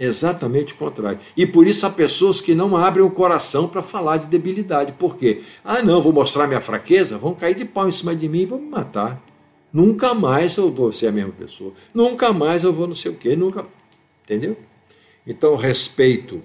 Exatamente 0.00 0.72
o 0.72 0.76
contrário. 0.76 1.18
E 1.36 1.46
por 1.46 1.66
isso 1.66 1.84
há 1.84 1.90
pessoas 1.90 2.40
que 2.40 2.54
não 2.54 2.74
abrem 2.74 3.04
o 3.04 3.10
coração 3.10 3.68
para 3.68 3.82
falar 3.82 4.16
de 4.16 4.26
debilidade. 4.26 4.94
Por 4.94 5.18
quê? 5.18 5.42
Ah, 5.62 5.82
não, 5.82 6.00
vou 6.00 6.12
mostrar 6.12 6.46
minha 6.46 6.60
fraqueza, 6.62 7.18
vão 7.18 7.34
cair 7.34 7.54
de 7.54 7.66
pau 7.66 7.86
em 7.86 7.92
cima 7.92 8.16
de 8.16 8.30
mim 8.30 8.40
e 8.40 8.46
vão 8.46 8.58
me 8.58 8.70
matar. 8.70 9.22
Nunca 9.70 10.14
mais 10.14 10.56
eu 10.56 10.70
vou 10.70 10.90
ser 10.90 11.08
a 11.08 11.12
mesma 11.12 11.32
pessoa. 11.32 11.74
Nunca 11.92 12.32
mais 12.32 12.64
eu 12.64 12.72
vou 12.72 12.86
não 12.86 12.94
sei 12.94 13.10
o 13.10 13.14
quê, 13.14 13.36
nunca. 13.36 13.66
Entendeu? 14.24 14.56
Então, 15.26 15.56
respeito. 15.56 16.42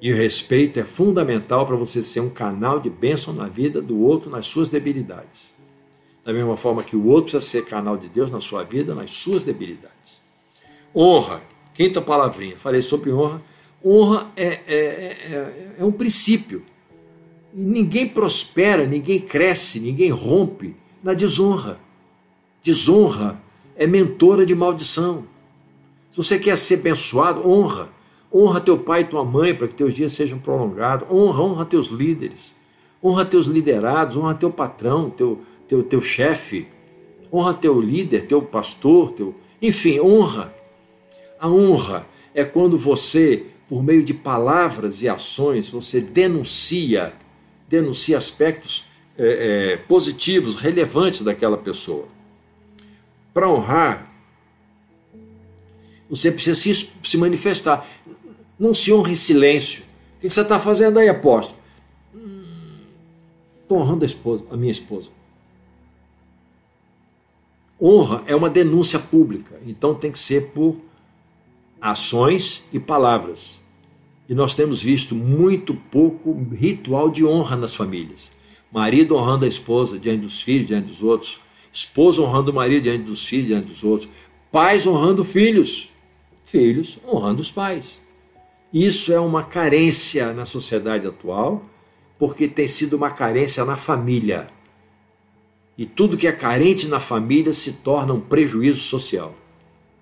E 0.00 0.12
o 0.12 0.16
respeito 0.16 0.78
é 0.78 0.84
fundamental 0.84 1.66
para 1.66 1.74
você 1.74 2.02
ser 2.02 2.20
um 2.20 2.30
canal 2.30 2.78
de 2.78 2.88
bênção 2.88 3.34
na 3.34 3.48
vida 3.48 3.82
do 3.82 3.98
outro, 3.98 4.30
nas 4.30 4.46
suas 4.46 4.68
debilidades. 4.68 5.56
Da 6.24 6.32
mesma 6.32 6.56
forma 6.56 6.84
que 6.84 6.94
o 6.94 7.06
outro 7.06 7.32
precisa 7.32 7.40
ser 7.40 7.64
canal 7.64 7.96
de 7.96 8.08
Deus 8.08 8.30
na 8.30 8.40
sua 8.40 8.62
vida, 8.62 8.94
nas 8.94 9.10
suas 9.12 9.42
debilidades. 9.42 10.22
Honra 10.94 11.42
Quinta 11.78 12.02
palavrinha, 12.02 12.56
falei 12.56 12.82
sobre 12.82 13.12
honra. 13.12 13.40
Honra 13.86 14.26
é, 14.36 14.46
é, 14.46 14.74
é, 14.74 15.76
é 15.78 15.84
um 15.84 15.92
princípio. 15.92 16.64
E 17.54 17.60
ninguém 17.60 18.08
prospera, 18.08 18.84
ninguém 18.84 19.20
cresce, 19.20 19.78
ninguém 19.78 20.10
rompe 20.10 20.74
na 21.04 21.14
desonra. 21.14 21.78
Desonra 22.64 23.40
é 23.76 23.86
mentora 23.86 24.44
de 24.44 24.56
maldição. 24.56 25.24
Se 26.10 26.16
você 26.16 26.38
quer 26.38 26.56
ser 26.56 26.80
abençoado, 26.80 27.48
honra. 27.48 27.88
Honra 28.32 28.60
teu 28.60 28.78
pai 28.78 29.02
e 29.02 29.04
tua 29.04 29.24
mãe 29.24 29.54
para 29.54 29.68
que 29.68 29.74
teus 29.74 29.94
dias 29.94 30.12
sejam 30.12 30.38
prolongados. 30.38 31.08
Honra, 31.10 31.42
honra 31.42 31.64
teus 31.64 31.88
líderes. 31.88 32.54
Honra 33.02 33.24
teus 33.24 33.46
liderados, 33.46 34.16
honra 34.16 34.34
teu 34.34 34.50
patrão, 34.50 35.10
teu, 35.10 35.40
teu, 35.66 35.82
teu 35.82 36.02
chefe. 36.02 36.68
Honra 37.32 37.54
teu 37.54 37.80
líder, 37.80 38.26
teu 38.26 38.42
pastor, 38.42 39.12
teu. 39.12 39.34
Enfim, 39.60 40.00
honra. 40.00 40.52
A 41.38 41.48
honra 41.48 42.06
é 42.34 42.44
quando 42.44 42.76
você, 42.76 43.46
por 43.68 43.82
meio 43.82 44.02
de 44.02 44.12
palavras 44.12 45.02
e 45.02 45.08
ações, 45.08 45.70
você 45.70 46.00
denuncia, 46.00 47.12
denuncia 47.68 48.18
aspectos 48.18 48.86
é, 49.16 49.72
é, 49.72 49.76
positivos, 49.76 50.56
relevantes 50.56 51.22
daquela 51.22 51.56
pessoa. 51.56 52.06
Para 53.32 53.48
honrar, 53.48 54.07
você 56.08 56.30
precisa 56.32 56.54
se, 56.54 56.90
se 57.02 57.16
manifestar. 57.16 57.86
Não 58.58 58.72
se 58.72 58.92
honra 58.92 59.12
em 59.12 59.16
silêncio. 59.16 59.82
O 60.16 60.20
que 60.20 60.30
você 60.30 60.40
está 60.40 60.58
fazendo 60.58 60.98
aí, 60.98 61.08
apóstolo? 61.08 61.58
Estou 63.62 63.78
honrando 63.78 64.04
a, 64.04 64.06
esposa, 64.06 64.44
a 64.50 64.56
minha 64.56 64.72
esposa. 64.72 65.10
Honra 67.80 68.22
é 68.26 68.34
uma 68.34 68.50
denúncia 68.50 68.98
pública, 68.98 69.60
então 69.66 69.94
tem 69.94 70.10
que 70.10 70.18
ser 70.18 70.48
por 70.48 70.76
ações 71.80 72.64
e 72.72 72.80
palavras. 72.80 73.62
E 74.28 74.34
nós 74.34 74.54
temos 74.54 74.82
visto 74.82 75.14
muito 75.14 75.74
pouco 75.74 76.32
ritual 76.52 77.08
de 77.08 77.24
honra 77.24 77.56
nas 77.56 77.74
famílias. 77.74 78.32
Marido 78.70 79.16
honrando 79.16 79.44
a 79.44 79.48
esposa 79.48 79.98
diante 79.98 80.22
dos 80.22 80.42
filhos, 80.42 80.66
diante 80.66 80.88
dos 80.88 81.02
outros. 81.02 81.40
Esposa 81.72 82.20
honrando 82.20 82.50
o 82.50 82.54
marido 82.54 82.82
diante 82.82 83.04
dos 83.04 83.24
filhos, 83.24 83.46
diante 83.46 83.68
dos 83.68 83.84
outros. 83.84 84.10
Pais 84.50 84.86
honrando 84.86 85.24
filhos. 85.24 85.87
Filhos 86.48 86.98
honrando 87.06 87.42
os 87.42 87.50
pais. 87.50 88.00
Isso 88.72 89.12
é 89.12 89.20
uma 89.20 89.44
carência 89.44 90.32
na 90.32 90.46
sociedade 90.46 91.06
atual, 91.06 91.62
porque 92.18 92.48
tem 92.48 92.66
sido 92.66 92.94
uma 92.94 93.10
carência 93.10 93.62
na 93.66 93.76
família. 93.76 94.48
E 95.76 95.84
tudo 95.84 96.16
que 96.16 96.26
é 96.26 96.32
carente 96.32 96.88
na 96.88 97.00
família 97.00 97.52
se 97.52 97.72
torna 97.72 98.14
um 98.14 98.20
prejuízo 98.22 98.80
social. 98.80 99.34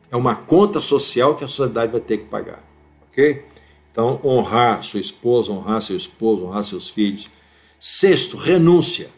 É 0.09 0.15
uma 0.15 0.37
conta 0.37 0.81
social 0.81 1.35
que 1.35 1.43
a 1.43 1.49
sociedade 1.49 1.91
vai 1.91 2.01
ter 2.01 2.19
que 2.19 2.27
pagar. 2.27 2.63
Ok? 3.09 3.45
Então, 3.91 4.21
honrar 4.23 4.85
sua 4.85 5.01
esposa, 5.01 5.51
honrar 5.51 5.83
seu 5.83 5.97
esposo, 5.97 6.45
honrar 6.45 6.63
seus 6.63 6.89
filhos. 6.89 7.29
Sexto, 7.77 8.37
renúncia. 8.37 9.11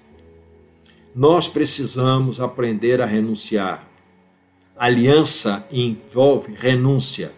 Nós 1.14 1.46
precisamos 1.46 2.40
aprender 2.40 3.02
a 3.02 3.06
renunciar. 3.06 3.86
Aliança 4.78 5.66
envolve 5.72 6.54
renúncia. 6.54 7.32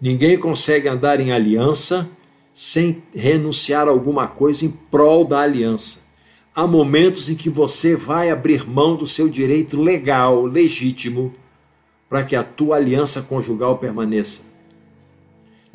Ninguém 0.00 0.38
consegue 0.38 0.86
andar 0.88 1.18
em 1.18 1.32
aliança 1.32 2.08
sem 2.54 3.02
renunciar 3.12 3.88
a 3.88 3.90
alguma 3.90 4.28
coisa 4.28 4.64
em 4.64 4.70
prol 4.70 5.26
da 5.26 5.40
aliança. 5.40 5.98
Há 6.54 6.64
momentos 6.64 7.28
em 7.28 7.34
que 7.34 7.50
você 7.50 7.96
vai 7.96 8.30
abrir 8.30 8.64
mão 8.64 8.94
do 8.94 9.08
seu 9.08 9.28
direito 9.28 9.82
legal, 9.82 10.46
legítimo, 10.46 11.34
para 12.08 12.22
que 12.22 12.36
a 12.36 12.44
tua 12.44 12.76
aliança 12.76 13.22
conjugal 13.22 13.78
permaneça. 13.78 14.42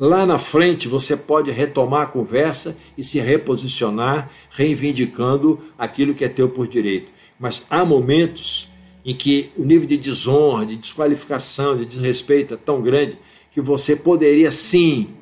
Lá 0.00 0.24
na 0.24 0.38
frente 0.38 0.88
você 0.88 1.18
pode 1.18 1.50
retomar 1.50 2.04
a 2.04 2.06
conversa 2.06 2.78
e 2.96 3.04
se 3.04 3.20
reposicionar, 3.20 4.30
reivindicando 4.50 5.62
aquilo 5.78 6.14
que 6.14 6.24
é 6.24 6.30
teu 6.30 6.48
por 6.48 6.66
direito. 6.66 7.12
Mas 7.38 7.66
há 7.68 7.84
momentos 7.84 8.71
em 9.04 9.14
que 9.14 9.50
o 9.56 9.64
nível 9.64 9.86
de 9.86 9.96
desonra, 9.96 10.64
de 10.64 10.76
desqualificação, 10.76 11.76
de 11.76 11.84
desrespeito 11.84 12.54
é 12.54 12.56
tão 12.56 12.80
grande 12.80 13.18
que 13.50 13.60
você 13.60 13.96
poderia 13.96 14.50
sim 14.50 15.14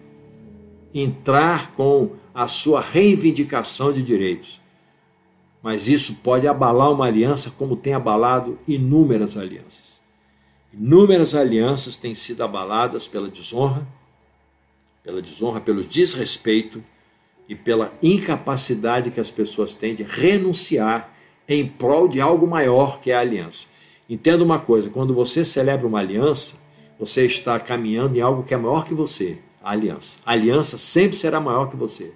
entrar 0.94 1.72
com 1.72 2.12
a 2.34 2.46
sua 2.46 2.80
reivindicação 2.80 3.92
de 3.92 4.02
direitos. 4.02 4.60
Mas 5.62 5.88
isso 5.88 6.16
pode 6.22 6.46
abalar 6.46 6.92
uma 6.92 7.06
aliança 7.06 7.50
como 7.50 7.76
tem 7.76 7.92
abalado 7.92 8.58
inúmeras 8.66 9.36
alianças. 9.36 10.00
Inúmeras 10.72 11.34
alianças 11.34 11.96
têm 11.96 12.14
sido 12.14 12.42
abaladas 12.42 13.08
pela 13.08 13.28
desonra, 13.28 13.86
pela 15.02 15.20
desonra, 15.20 15.60
pelo 15.60 15.82
desrespeito 15.82 16.82
e 17.48 17.54
pela 17.54 17.92
incapacidade 18.02 19.10
que 19.10 19.20
as 19.20 19.30
pessoas 19.30 19.74
têm 19.74 19.94
de 19.94 20.02
renunciar 20.02 21.12
em 21.54 21.66
prol 21.66 22.06
de 22.06 22.20
algo 22.20 22.46
maior 22.46 23.00
que 23.00 23.10
é 23.10 23.14
a 23.16 23.20
aliança. 23.20 23.68
Entenda 24.08 24.44
uma 24.44 24.58
coisa: 24.58 24.88
quando 24.88 25.12
você 25.12 25.44
celebra 25.44 25.86
uma 25.86 25.98
aliança, 25.98 26.54
você 26.98 27.26
está 27.26 27.58
caminhando 27.58 28.16
em 28.16 28.20
algo 28.20 28.42
que 28.42 28.54
é 28.54 28.56
maior 28.56 28.84
que 28.84 28.94
você, 28.94 29.38
a 29.62 29.72
aliança. 29.72 30.20
A 30.24 30.32
aliança 30.32 30.78
sempre 30.78 31.16
será 31.16 31.40
maior 31.40 31.68
que 31.68 31.76
você. 31.76 32.12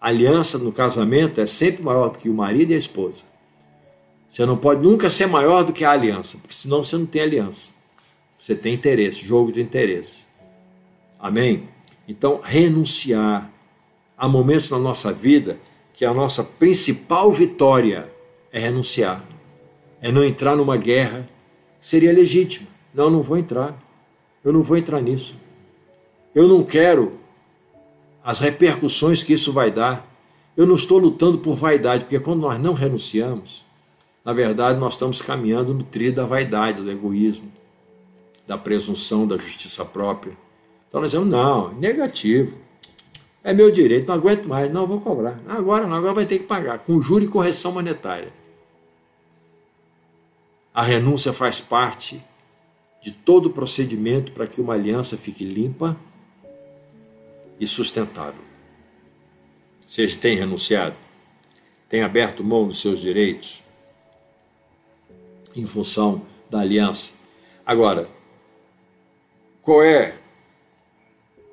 A 0.00 0.08
aliança 0.08 0.58
no 0.58 0.72
casamento 0.72 1.40
é 1.40 1.46
sempre 1.46 1.82
maior 1.82 2.10
do 2.10 2.18
que 2.18 2.28
o 2.28 2.34
marido 2.34 2.72
e 2.72 2.74
a 2.74 2.78
esposa. 2.78 3.22
Você 4.28 4.46
não 4.46 4.56
pode 4.56 4.82
nunca 4.82 5.10
ser 5.10 5.26
maior 5.26 5.64
do 5.64 5.72
que 5.72 5.84
a 5.84 5.90
aliança, 5.90 6.38
porque 6.38 6.54
senão 6.54 6.82
você 6.82 6.96
não 6.96 7.06
tem 7.06 7.22
aliança. 7.22 7.74
Você 8.38 8.54
tem 8.54 8.74
interesse, 8.74 9.26
jogo 9.26 9.52
de 9.52 9.60
interesse. 9.60 10.26
Amém? 11.18 11.68
Então, 12.08 12.40
renunciar. 12.42 13.50
Há 14.16 14.28
momentos 14.28 14.70
na 14.70 14.78
nossa 14.78 15.12
vida 15.12 15.58
que 16.00 16.04
a 16.06 16.14
nossa 16.14 16.42
principal 16.42 17.30
vitória 17.30 18.10
é 18.50 18.58
renunciar. 18.58 19.22
É 20.00 20.10
não 20.10 20.24
entrar 20.24 20.56
numa 20.56 20.78
guerra 20.78 21.28
seria 21.78 22.10
legítima. 22.10 22.66
Não, 22.94 23.10
não 23.10 23.20
vou 23.20 23.36
entrar. 23.36 23.78
Eu 24.42 24.50
não 24.50 24.62
vou 24.62 24.78
entrar 24.78 25.02
nisso. 25.02 25.36
Eu 26.34 26.48
não 26.48 26.64
quero 26.64 27.18
as 28.24 28.38
repercussões 28.38 29.22
que 29.22 29.34
isso 29.34 29.52
vai 29.52 29.70
dar. 29.70 30.10
Eu 30.56 30.66
não 30.66 30.74
estou 30.74 30.96
lutando 30.96 31.36
por 31.36 31.54
vaidade, 31.54 32.04
porque 32.04 32.18
quando 32.18 32.40
nós 32.40 32.58
não 32.58 32.72
renunciamos, 32.72 33.66
na 34.24 34.32
verdade, 34.32 34.80
nós 34.80 34.94
estamos 34.94 35.20
caminhando 35.20 35.74
no 35.74 35.82
trilho 35.82 36.14
da 36.14 36.24
vaidade, 36.24 36.80
do 36.80 36.90
egoísmo, 36.90 37.52
da 38.46 38.56
presunção, 38.56 39.26
da 39.26 39.36
justiça 39.36 39.84
própria. 39.84 40.32
Então 40.88 41.02
nós 41.02 41.10
dizemos, 41.10 41.28
não, 41.28 41.74
negativo. 41.74 42.56
É 43.42 43.52
meu 43.52 43.70
direito, 43.70 44.08
não 44.08 44.14
aguento 44.14 44.46
mais, 44.46 44.70
não 44.70 44.86
vou 44.86 45.00
cobrar. 45.00 45.40
Agora 45.48 45.86
não, 45.86 45.96
agora 45.96 46.14
vai 46.14 46.26
ter 46.26 46.38
que 46.38 46.44
pagar, 46.44 46.78
com 46.80 47.00
juro 47.00 47.24
e 47.24 47.28
correção 47.28 47.72
monetária. 47.72 48.32
A 50.74 50.82
renúncia 50.82 51.32
faz 51.32 51.60
parte 51.60 52.22
de 53.00 53.10
todo 53.10 53.46
o 53.46 53.50
procedimento 53.50 54.32
para 54.32 54.46
que 54.46 54.60
uma 54.60 54.74
aliança 54.74 55.16
fique 55.16 55.44
limpa 55.44 55.96
e 57.58 57.66
sustentável. 57.66 58.44
Vocês 59.86 60.14
têm 60.14 60.36
renunciado? 60.36 60.94
Têm 61.88 62.02
aberto 62.02 62.44
mão 62.44 62.68
dos 62.68 62.80
seus 62.80 63.00
direitos 63.00 63.62
em 65.56 65.66
função 65.66 66.22
da 66.48 66.60
aliança? 66.60 67.14
Agora, 67.66 68.08
qual 69.62 69.82
é 69.82 70.19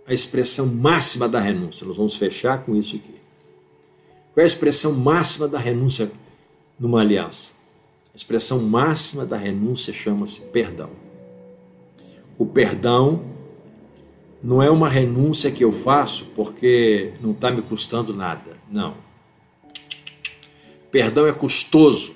a 0.08 0.14
expressão 0.14 0.66
máxima 0.66 1.28
da 1.28 1.40
renúncia? 1.40 1.86
Nós 1.86 1.98
vamos 1.98 2.16
fechar 2.16 2.64
com 2.64 2.76
isso 2.76 2.96
aqui. 2.96 3.16
Qual 4.34 4.42
é 4.42 4.44
a 4.44 4.48
expressão 4.48 4.94
máxima 4.94 5.48
da 5.48 5.60
renúncia 5.60 6.12
numa 6.80 7.02
aliança? 7.02 7.52
A 8.14 8.18
expressão 8.18 8.60
máxima 8.60 9.26
da 9.26 9.38
renúncia 9.38 9.94
chama-se 9.94 10.42
perdão. 10.42 10.90
O 12.38 12.46
perdão 12.46 13.26
não 14.44 14.62
é 14.62 14.70
uma 14.70 14.88
renúncia 14.88 15.52
que 15.52 15.64
eu 15.64 15.72
faço 15.72 16.26
porque 16.36 17.14
não 17.20 17.32
está 17.32 17.52
me 17.52 17.62
custando 17.62 18.14
nada. 18.14 18.58
Não. 18.72 18.96
Perdão 20.92 21.28
é 21.28 21.34
custoso. 21.34 22.16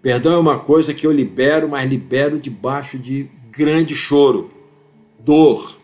Perdão 0.00 0.32
é 0.32 0.38
uma 0.38 0.58
coisa 0.58 0.94
que 0.94 1.06
eu 1.06 1.12
libero, 1.12 1.68
mas 1.68 1.88
libero 1.88 2.38
debaixo 2.38 2.98
de 2.98 3.28
grande 3.50 3.96
choro, 3.96 4.50
dor. 5.18 5.77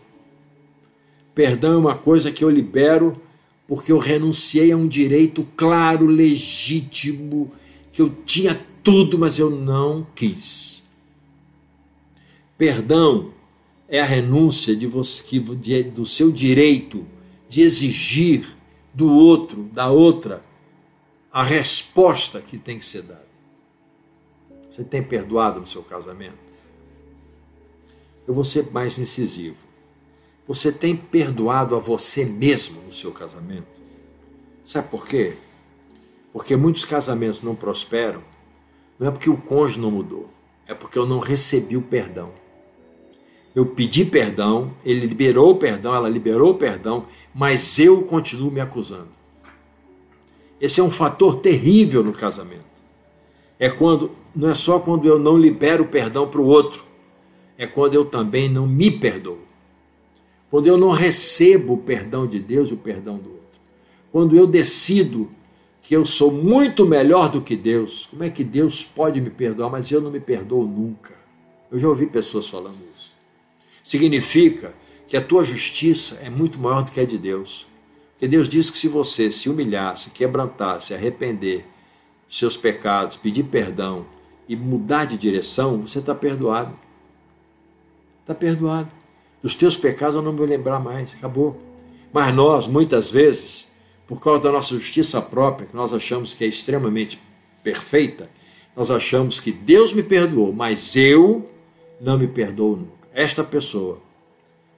Perdão 1.35 1.75
é 1.75 1.77
uma 1.77 1.97
coisa 1.97 2.31
que 2.31 2.45
eu 2.45 2.51
libero 2.51 3.21
porque 3.67 3.91
eu 3.91 3.99
renunciei 3.99 4.71
a 4.73 4.77
um 4.77 4.87
direito 4.87 5.47
claro, 5.57 6.07
legítimo, 6.07 7.51
que 7.91 8.03
eu 8.03 8.11
tinha 8.25 8.55
tudo, 8.83 9.19
mas 9.19 9.39
eu 9.39 9.49
não 9.49 10.07
quis. 10.15 10.85
Perdão 12.59 13.33
é 13.89 14.01
a 14.01 14.05
renúncia 14.05 14.77
de 14.77 14.87
você, 14.87 15.39
de, 15.39 15.83
do 15.85 16.05
seu 16.05 16.31
direito 16.31 17.05
de 17.49 17.63
exigir 17.63 18.57
do 18.93 19.11
outro, 19.11 19.63
da 19.65 19.91
outra, 19.91 20.41
a 21.33 21.43
resposta 21.43 22.41
que 22.41 22.59
tem 22.59 22.79
que 22.79 22.85
ser 22.85 23.03
dada. 23.03 23.27
Você 24.71 24.85
tem 24.85 25.03
perdoado 25.03 25.61
no 25.61 25.67
seu 25.67 25.83
casamento? 25.83 26.39
Eu 28.27 28.35
vou 28.35 28.45
ser 28.45 28.71
mais 28.73 28.99
incisivo. 28.99 29.64
Você 30.47 30.71
tem 30.71 30.95
perdoado 30.95 31.75
a 31.75 31.79
você 31.79 32.25
mesmo 32.25 32.83
no 32.83 32.93
seu 32.93 33.13
casamento? 33.13 33.67
Sabe 34.65 34.89
por 34.89 35.07
quê? 35.07 35.35
Porque 36.33 36.57
muitos 36.57 36.85
casamentos 36.85 37.43
não 37.43 37.55
prosperam, 37.55 38.23
não 38.99 39.09
é 39.09 39.11
porque 39.11 39.31
o 39.31 39.37
cônjuge 39.37 39.81
não 39.81 39.91
mudou, 39.91 40.29
é 40.67 40.75
porque 40.75 40.99
eu 40.99 41.07
não 41.07 41.19
recebi 41.19 41.77
o 41.77 41.83
perdão. 41.83 42.33
Eu 43.55 43.65
pedi 43.67 44.05
perdão, 44.05 44.73
ele 44.85 45.07
liberou 45.07 45.53
o 45.53 45.57
perdão, 45.57 45.95
ela 45.95 46.09
liberou 46.09 46.51
o 46.51 46.59
perdão, 46.59 47.07
mas 47.33 47.79
eu 47.79 48.03
continuo 48.03 48.51
me 48.51 48.61
acusando. 48.61 49.09
Esse 50.61 50.81
é 50.81 50.83
um 50.83 50.91
fator 50.91 51.37
terrível 51.37 52.03
no 52.03 52.13
casamento. 52.13 52.65
É 53.59 53.71
quando 53.71 54.11
não 54.35 54.51
é 54.51 54.55
só 54.55 54.81
quando 54.81 55.07
eu 55.07 55.19
não 55.19 55.39
libero 55.39 55.85
o 55.85 55.89
perdão 55.89 56.27
para 56.27 56.41
o 56.41 56.47
outro, 56.47 56.85
é 57.57 57.67
quando 57.67 57.95
eu 57.95 58.05
também 58.05 58.49
não 58.49 58.67
me 58.67 58.91
perdoo. 58.91 59.39
Quando 60.55 60.69
eu 60.69 60.79
não 60.79 60.93
recebo 60.93 61.73
o 61.73 61.79
perdão 61.79 62.29
de 62.29 62.39
Deus 62.39 62.71
e 62.71 62.75
o 62.75 62.77
perdão 62.77 63.17
do 63.17 63.29
outro. 63.29 63.61
Quando 64.13 64.37
eu 64.37 64.47
decido 64.47 65.29
que 65.83 65.97
eu 65.97 66.07
sou 66.07 66.31
muito 66.31 66.87
melhor 66.87 67.29
do 67.29 67.41
que 67.41 67.57
Deus, 67.57 68.07
como 68.07 68.23
é 68.23 68.31
que 68.31 68.45
Deus 68.45 68.85
pode 68.85 69.21
me 69.21 69.31
perdoar, 69.31 69.69
mas 69.69 69.91
eu 69.91 70.01
não 70.01 70.13
me 70.13 70.21
perdoo 70.21 70.65
nunca? 70.65 71.13
Eu 71.73 71.81
já 71.81 71.89
ouvi 71.89 72.07
pessoas 72.07 72.49
falando 72.49 72.79
isso. 72.95 73.13
Significa 73.83 74.73
que 75.09 75.17
a 75.17 75.21
tua 75.21 75.43
justiça 75.43 76.21
é 76.23 76.31
muito 76.31 76.61
maior 76.61 76.85
do 76.85 76.93
que 76.93 77.01
a 77.01 77.05
de 77.05 77.19
Deus. 77.19 77.67
Porque 78.13 78.29
Deus 78.29 78.49
diz 78.49 78.71
que 78.71 78.79
se 78.79 78.87
você 78.87 79.33
se 79.33 79.51
humilhar, 79.51 79.97
se 79.97 80.11
quebrantar, 80.11 80.81
se 80.81 80.95
arrepender 80.95 81.65
dos 82.29 82.39
seus 82.39 82.57
pecados, 82.57 83.17
pedir 83.17 83.43
perdão 83.43 84.07
e 84.49 84.55
mudar 84.55 85.05
de 85.05 85.19
direção, 85.19 85.81
você 85.81 85.99
está 85.99 86.15
perdoado. 86.15 86.79
Está 88.21 88.37
perdoado. 88.37 89.03
Dos 89.45 89.55
teus 89.55 89.77
pecados 89.77 90.15
eu 90.15 90.23
não 90.23 90.35
vou 90.35 90.47
lembrar 90.47 90.81
mais, 90.81 91.13
acabou. 91.13 91.61
Mas 92.11 92.35
nós, 92.35 92.67
muitas 92.67 93.11
vezes, 93.11 93.71
por 94.07 94.19
causa 94.19 94.41
da 94.41 94.51
nossa 94.51 94.73
justiça 94.75 95.21
própria, 95.21 95.67
que 95.67 95.77
nós 95.77 95.93
achamos 95.93 96.33
que 96.33 96.45
é 96.45 96.47
extremamente 96.47 97.21
perfeita, 97.63 98.31
nós 98.75 98.91
achamos 98.91 99.41
que 99.41 99.53
Deus 99.53 99.93
me 99.93 100.03
perdoou, 100.03 100.51
mas 100.51 100.97
eu 100.97 101.47
não 102.01 102.17
me 102.17 102.27
perdoo 102.27 102.75
nunca. 102.75 103.07
Esta 103.13 103.45
pessoa, 103.45 103.99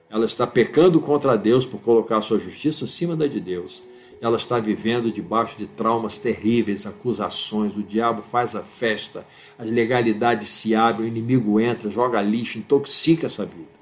ela 0.09 0.25
está 0.25 0.45
pecando 0.45 0.99
contra 0.99 1.37
Deus 1.37 1.65
por 1.65 1.79
colocar 1.79 2.17
a 2.17 2.21
sua 2.21 2.37
justiça 2.37 2.83
acima 2.83 3.15
da 3.15 3.25
de 3.25 3.39
Deus. 3.39 3.85
Ela 4.19 4.35
está 4.35 4.59
vivendo 4.59 5.09
debaixo 5.09 5.57
de 5.57 5.65
traumas 5.65 6.19
terríveis, 6.19 6.85
acusações, 6.85 7.77
o 7.77 7.83
diabo 7.83 8.21
faz 8.21 8.53
a 8.53 8.63
festa, 8.63 9.25
as 9.57 9.71
legalidades 9.71 10.49
se 10.49 10.75
abrem, 10.75 11.05
o 11.05 11.07
inimigo 11.07 11.57
entra, 11.57 11.89
joga 11.89 12.21
lixo, 12.21 12.57
intoxica 12.57 13.27
essa 13.27 13.45
vida. 13.45 13.76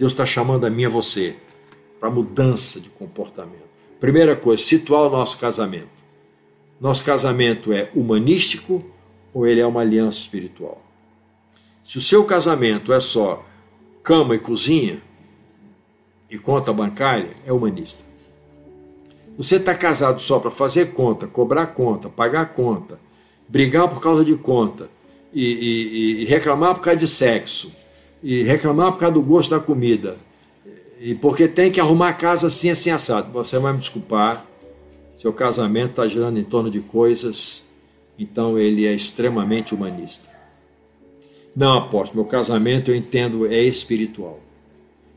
Deus 0.00 0.12
está 0.12 0.24
chamando 0.24 0.64
a 0.64 0.70
mim 0.70 0.80
e 0.80 0.86
a 0.86 0.88
você 0.88 1.36
para 2.00 2.08
mudança 2.08 2.80
de 2.80 2.88
comportamento. 2.88 3.68
Primeira 4.00 4.34
coisa, 4.34 4.62
situar 4.62 5.02
o 5.02 5.10
nosso 5.10 5.36
casamento. 5.36 5.90
Nosso 6.80 7.04
casamento 7.04 7.70
é 7.70 7.90
humanístico 7.94 8.82
ou 9.34 9.46
ele 9.46 9.60
é 9.60 9.66
uma 9.66 9.82
aliança 9.82 10.18
espiritual? 10.18 10.82
Se 11.84 11.98
o 11.98 12.00
seu 12.00 12.24
casamento 12.24 12.94
é 12.94 12.98
só 12.98 13.44
cama 14.02 14.34
e 14.34 14.38
cozinha 14.38 15.02
e 16.30 16.38
conta 16.38 16.72
bancária, 16.72 17.36
é 17.44 17.52
humanista. 17.52 18.02
Você 19.36 19.56
está 19.56 19.74
casado 19.74 20.22
só 20.22 20.38
para 20.38 20.50
fazer 20.50 20.94
conta, 20.94 21.26
cobrar 21.26 21.66
conta, 21.66 22.08
pagar 22.08 22.54
conta, 22.54 22.98
brigar 23.46 23.86
por 23.86 24.00
causa 24.00 24.24
de 24.24 24.34
conta 24.34 24.88
e, 25.30 25.44
e, 25.44 26.22
e 26.22 26.24
reclamar 26.24 26.74
por 26.74 26.80
causa 26.80 26.98
de 26.98 27.06
sexo 27.06 27.70
e 28.22 28.42
reclamar 28.42 28.92
por 28.92 28.98
causa 28.98 29.14
do 29.14 29.22
gosto 29.22 29.50
da 29.50 29.60
comida, 29.60 30.16
e 31.00 31.14
porque 31.14 31.48
tem 31.48 31.72
que 31.72 31.80
arrumar 31.80 32.10
a 32.10 32.12
casa 32.12 32.48
assim, 32.48 32.70
assim, 32.70 32.90
assado. 32.90 33.32
Você 33.32 33.58
vai 33.58 33.72
me 33.72 33.78
desculpar, 33.78 34.46
seu 35.16 35.32
casamento 35.32 35.90
está 35.90 36.06
girando 36.06 36.38
em 36.38 36.44
torno 36.44 36.70
de 36.70 36.80
coisas, 36.80 37.64
então 38.18 38.58
ele 38.58 38.86
é 38.86 38.92
extremamente 38.92 39.74
humanista. 39.74 40.28
Não, 41.56 41.78
apóstolo, 41.78 42.22
meu 42.22 42.30
casamento 42.30 42.90
eu 42.90 42.94
entendo 42.94 43.46
é 43.46 43.62
espiritual. 43.62 44.40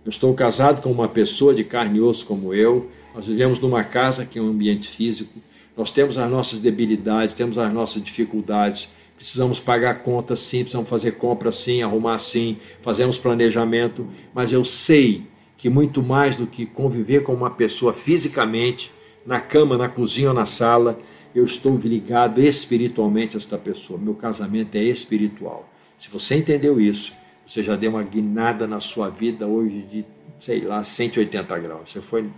Eu 0.06 0.10
estou 0.10 0.34
casado 0.34 0.82
com 0.82 0.92
uma 0.92 1.08
pessoa 1.08 1.54
de 1.54 1.64
carne 1.64 2.00
e 2.00 2.02
osso 2.02 2.26
como 2.26 2.54
eu, 2.54 2.90
nós 3.14 3.28
vivemos 3.28 3.60
numa 3.60 3.84
casa 3.84 4.26
que 4.26 4.40
é 4.40 4.42
um 4.42 4.48
ambiente 4.48 4.88
físico, 4.88 5.40
nós 5.76 5.92
temos 5.92 6.18
as 6.18 6.30
nossas 6.30 6.60
debilidades, 6.60 7.36
temos 7.36 7.58
as 7.58 7.72
nossas 7.74 8.02
dificuldades, 8.02 8.90
precisamos 9.24 9.58
pagar 9.58 10.02
contas 10.02 10.40
sim, 10.40 10.64
precisamos 10.64 10.90
fazer 10.90 11.14
compras 11.14 11.56
sim, 11.56 11.82
arrumar 11.82 12.20
sim, 12.20 12.58
fazemos 12.82 13.18
planejamento, 13.18 14.06
mas 14.34 14.52
eu 14.52 14.66
sei 14.66 15.26
que 15.56 15.70
muito 15.70 16.04
mais 16.04 16.36
do 16.36 16.46
que 16.46 16.66
conviver 16.66 17.24
com 17.24 17.34
uma 17.34 17.50
pessoa 17.50 17.94
fisicamente, 17.94 18.92
na 19.26 19.40
cama, 19.40 19.78
na 19.78 19.88
cozinha 19.88 20.28
ou 20.28 20.34
na 20.34 20.46
sala, 20.46 21.00
eu 21.34 21.46
estou 21.46 21.78
ligado 21.78 22.42
espiritualmente 22.42 23.38
a 23.38 23.40
esta 23.40 23.58
pessoa. 23.58 23.98
Meu 23.98 24.14
casamento 24.14 24.76
é 24.76 24.84
espiritual. 24.84 25.70
Se 25.98 26.10
você 26.10 26.36
entendeu 26.36 26.82
isso, 26.82 27.14
você 27.48 27.64
já 27.64 27.78
deu 27.78 27.92
uma 27.92 28.04
guinada 28.04 28.68
na 28.68 28.82
sua 28.82 29.10
vida 29.10 29.48
hoje 29.48 29.84
de, 29.84 30.06
sei 30.38 30.66
lá, 30.66 30.84
180 30.84 31.60
graus. 31.60 31.92
Você 31.92 32.02
foi, 32.02 32.30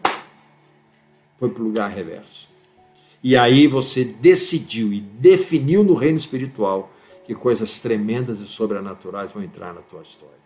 foi 1.36 1.50
para 1.50 1.64
o 1.64 1.66
lugar 1.66 1.90
reverso. 1.90 2.48
E 3.26 3.36
aí 3.36 3.66
você 3.66 4.04
decidiu 4.04 4.94
e 4.94 5.02
definiu 5.02 5.84
no 5.84 5.96
reino 5.96 6.16
espiritual 6.16 6.92
que 7.26 7.34
coisas 7.34 7.80
tremendas 7.80 8.40
e 8.40 8.48
sobrenaturais 8.48 9.32
vão 9.32 9.42
entrar 9.42 9.74
na 9.74 9.82
tua 9.82 10.04
história. 10.04 10.38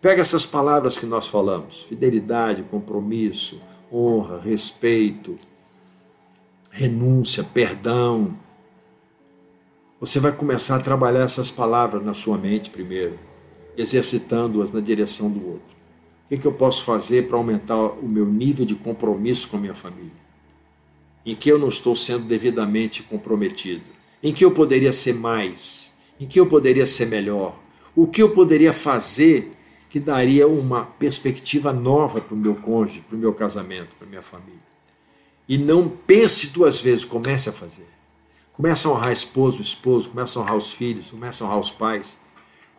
Pega 0.00 0.20
essas 0.20 0.44
palavras 0.44 0.98
que 0.98 1.06
nós 1.06 1.28
falamos: 1.28 1.82
fidelidade, 1.82 2.64
compromisso, 2.64 3.60
honra, 3.92 4.40
respeito, 4.40 5.38
renúncia, 6.72 7.44
perdão. 7.44 8.36
Você 10.00 10.18
vai 10.18 10.32
começar 10.32 10.74
a 10.74 10.80
trabalhar 10.80 11.22
essas 11.22 11.52
palavras 11.52 12.04
na 12.04 12.14
sua 12.14 12.36
mente 12.36 12.68
primeiro, 12.68 13.16
exercitando-as 13.76 14.72
na 14.72 14.80
direção 14.80 15.30
do 15.30 15.52
outro. 15.52 15.76
O 16.24 16.28
que, 16.30 16.36
que 16.36 16.46
eu 16.48 16.52
posso 16.52 16.84
fazer 16.84 17.28
para 17.28 17.36
aumentar 17.36 17.76
o 17.80 18.08
meu 18.08 18.26
nível 18.26 18.66
de 18.66 18.74
compromisso 18.74 19.48
com 19.48 19.56
a 19.56 19.60
minha 19.60 19.74
família? 19.74 20.21
Em 21.24 21.34
que 21.34 21.50
eu 21.50 21.58
não 21.58 21.68
estou 21.68 21.94
sendo 21.94 22.24
devidamente 22.24 23.02
comprometido, 23.02 23.84
em 24.22 24.32
que 24.32 24.44
eu 24.44 24.50
poderia 24.50 24.92
ser 24.92 25.14
mais, 25.14 25.94
em 26.20 26.26
que 26.26 26.38
eu 26.38 26.46
poderia 26.46 26.86
ser 26.86 27.06
melhor, 27.06 27.58
o 27.94 28.06
que 28.06 28.22
eu 28.22 28.30
poderia 28.30 28.72
fazer 28.72 29.52
que 29.92 30.00
daria 30.00 30.48
uma 30.48 30.86
perspectiva 30.86 31.70
nova 31.70 32.20
para 32.20 32.34
o 32.34 32.38
meu 32.38 32.54
cônjuge, 32.54 33.04
para 33.06 33.14
o 33.14 33.18
meu 33.18 33.34
casamento, 33.34 33.94
para 33.98 34.08
minha 34.08 34.22
família. 34.22 34.62
E 35.46 35.58
não 35.58 35.86
pense 35.86 36.46
duas 36.46 36.80
vezes, 36.80 37.04
comece 37.04 37.50
a 37.50 37.52
fazer. 37.52 37.86
Comece 38.54 38.86
a 38.86 38.90
honrar 38.90 39.12
esposo, 39.12 39.60
esposo, 39.60 40.08
comece 40.08 40.38
a 40.38 40.40
honrar 40.40 40.56
os 40.56 40.72
filhos, 40.72 41.10
comece 41.10 41.42
a 41.42 41.46
honrar 41.46 41.58
os 41.58 41.70
pais. 41.70 42.18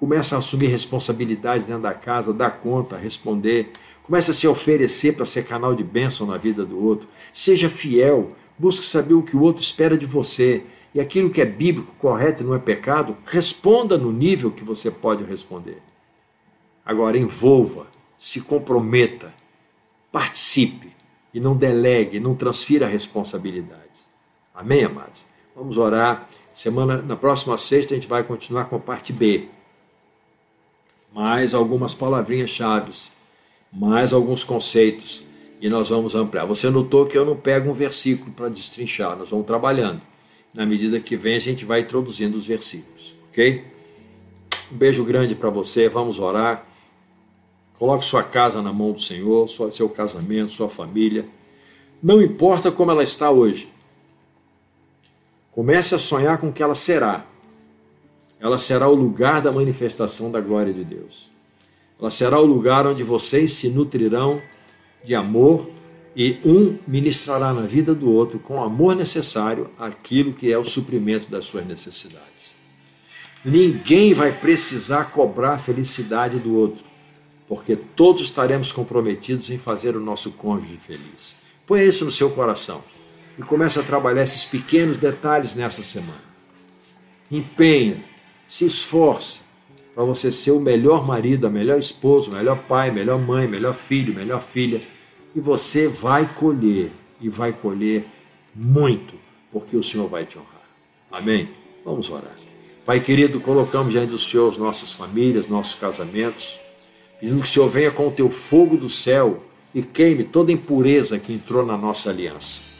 Começa 0.03 0.35
a 0.35 0.39
assumir 0.39 0.67
responsabilidade 0.67 1.65
dentro 1.65 1.83
da 1.83 1.93
casa, 1.93 2.33
dar 2.33 2.59
conta, 2.59 2.97
responder. 2.97 3.71
Começa 4.01 4.31
a 4.31 4.33
se 4.33 4.45
oferecer 4.45 5.13
para 5.13 5.25
ser 5.25 5.45
canal 5.45 5.73
de 5.73 5.81
bênção 5.81 6.27
na 6.27 6.35
vida 6.35 6.65
do 6.65 6.77
outro. 6.77 7.07
Seja 7.31 7.69
fiel, 7.69 8.35
busque 8.59 8.85
saber 8.85 9.13
o 9.13 9.23
que 9.23 9.37
o 9.37 9.39
outro 9.39 9.63
espera 9.63 9.97
de 9.97 10.05
você. 10.05 10.65
E 10.93 10.99
aquilo 10.99 11.29
que 11.29 11.39
é 11.39 11.45
bíblico, 11.45 11.95
correto 11.97 12.43
e 12.43 12.45
não 12.45 12.53
é 12.53 12.59
pecado, 12.59 13.15
responda 13.25 13.97
no 13.97 14.11
nível 14.11 14.51
que 14.51 14.61
você 14.61 14.91
pode 14.91 15.23
responder. 15.23 15.81
Agora, 16.85 17.17
envolva, 17.17 17.87
se 18.17 18.41
comprometa, 18.41 19.33
participe 20.11 20.91
e 21.33 21.39
não 21.39 21.55
delegue, 21.55 22.19
não 22.19 22.35
transfira 22.35 22.87
responsabilidades. 22.87 24.09
Amém, 24.53 24.83
amados? 24.83 25.25
Vamos 25.55 25.77
orar. 25.77 26.27
Semana, 26.51 27.01
na 27.01 27.15
próxima 27.15 27.57
sexta 27.57 27.93
a 27.93 27.95
gente 27.95 28.09
vai 28.09 28.21
continuar 28.25 28.65
com 28.65 28.75
a 28.75 28.79
parte 28.79 29.13
B. 29.13 29.47
Mais 31.13 31.53
algumas 31.53 31.93
palavrinhas 31.93 32.49
chaves, 32.49 33.11
mais 33.71 34.11
alguns 34.11 34.43
conceitos 34.43 35.23
e 35.61 35.69
nós 35.69 35.89
vamos 35.89 36.15
ampliar. 36.15 36.45
Você 36.45 36.69
notou 36.69 37.05
que 37.05 37.17
eu 37.17 37.23
não 37.23 37.37
pego 37.37 37.69
um 37.69 37.73
versículo 37.73 38.31
para 38.31 38.49
destrinchar, 38.49 39.15
nós 39.15 39.29
vamos 39.29 39.45
trabalhando. 39.45 40.01
Na 40.53 40.65
medida 40.65 40.99
que 40.99 41.15
vem 41.15 41.35
a 41.35 41.39
gente 41.39 41.65
vai 41.65 41.81
introduzindo 41.81 42.37
os 42.37 42.47
versículos, 42.47 43.15
ok? 43.29 43.63
Um 44.71 44.75
beijo 44.75 45.03
grande 45.05 45.35
para 45.35 45.49
você, 45.49 45.87
vamos 45.87 46.19
orar. 46.19 46.65
Coloque 47.77 48.03
sua 48.05 48.23
casa 48.23 48.61
na 48.61 48.73
mão 48.73 48.91
do 48.91 48.99
Senhor, 48.99 49.47
seu 49.71 49.89
casamento, 49.89 50.51
sua 50.51 50.69
família. 50.69 51.25
Não 52.01 52.21
importa 52.21 52.71
como 52.71 52.91
ela 52.91 53.03
está 53.03 53.31
hoje. 53.31 53.71
Comece 55.51 55.95
a 55.95 55.99
sonhar 55.99 56.39
com 56.39 56.49
o 56.49 56.53
que 56.53 56.63
ela 56.63 56.75
será. 56.75 57.25
Ela 58.43 58.57
será 58.57 58.89
o 58.89 58.93
lugar 58.93 59.41
da 59.41 59.53
manifestação 59.53 60.29
da 60.29 60.41
glória 60.41 60.73
de 60.73 60.83
Deus. 60.83 61.31
Ela 61.97 62.11
será 62.11 62.37
o 62.41 62.45
lugar 62.45 62.85
onde 62.85 63.01
vocês 63.01 63.53
se 63.53 63.69
nutrirão 63.69 64.41
de 65.01 65.15
amor 65.15 65.69
e 66.13 66.37
um 66.43 66.77
ministrará 66.85 67.53
na 67.53 67.61
vida 67.61 67.95
do 67.95 68.11
outro 68.11 68.39
com 68.39 68.57
o 68.57 68.61
amor 68.61 68.97
necessário 68.97 69.69
aquilo 69.79 70.33
que 70.33 70.51
é 70.51 70.57
o 70.57 70.65
suprimento 70.65 71.31
das 71.31 71.45
suas 71.45 71.65
necessidades. 71.65 72.53
Ninguém 73.45 74.13
vai 74.13 74.33
precisar 74.33 75.05
cobrar 75.05 75.53
a 75.53 75.59
felicidade 75.59 76.37
do 76.37 76.57
outro, 76.57 76.83
porque 77.47 77.77
todos 77.77 78.23
estaremos 78.23 78.73
comprometidos 78.73 79.49
em 79.51 79.57
fazer 79.57 79.95
o 79.95 80.01
nosso 80.01 80.31
cônjuge 80.31 80.75
feliz. 80.75 81.37
Põe 81.65 81.85
isso 81.85 82.03
no 82.03 82.11
seu 82.11 82.29
coração 82.29 82.83
e 83.39 83.41
comece 83.41 83.79
a 83.79 83.83
trabalhar 83.83 84.23
esses 84.23 84.45
pequenos 84.45 84.97
detalhes 84.97 85.55
nessa 85.55 85.81
semana. 85.81 86.33
Empenha, 87.31 88.11
se 88.45 88.65
esforce 88.65 89.41
para 89.95 90.03
você 90.03 90.31
ser 90.31 90.51
o 90.51 90.59
melhor 90.59 91.05
marido, 91.05 91.47
a 91.47 91.49
melhor 91.49 91.77
esposa, 91.79 92.29
o 92.29 92.33
melhor 92.33 92.63
pai, 92.67 92.91
melhor 92.91 93.19
mãe, 93.19 93.47
melhor 93.47 93.73
filho, 93.73 94.13
melhor 94.13 94.41
filha. 94.41 94.81
E 95.35 95.39
você 95.39 95.87
vai 95.87 96.33
colher, 96.33 96.91
e 97.21 97.29
vai 97.29 97.53
colher 97.53 98.05
muito, 98.55 99.15
porque 99.51 99.77
o 99.77 99.83
Senhor 99.83 100.07
vai 100.07 100.25
te 100.25 100.37
honrar. 100.37 100.67
Amém? 101.11 101.49
Vamos 101.85 102.09
orar. 102.09 102.35
Pai 102.85 102.99
querido, 102.99 103.39
colocamos 103.39 103.93
diante 103.93 104.09
do 104.09 104.19
Senhor 104.19 104.49
as 104.49 104.57
nossas 104.57 104.91
famílias, 104.91 105.47
nossos 105.47 105.75
casamentos, 105.75 106.59
pedindo 107.19 107.39
que 107.39 107.47
o 107.47 107.49
Senhor 107.49 107.69
venha 107.69 107.91
com 107.91 108.07
o 108.07 108.11
teu 108.11 108.29
fogo 108.29 108.75
do 108.75 108.89
céu 108.89 109.43
e 109.73 109.81
queime 109.81 110.23
toda 110.23 110.51
impureza 110.51 111.19
que 111.19 111.33
entrou 111.33 111.65
na 111.65 111.77
nossa 111.77 112.09
aliança 112.09 112.73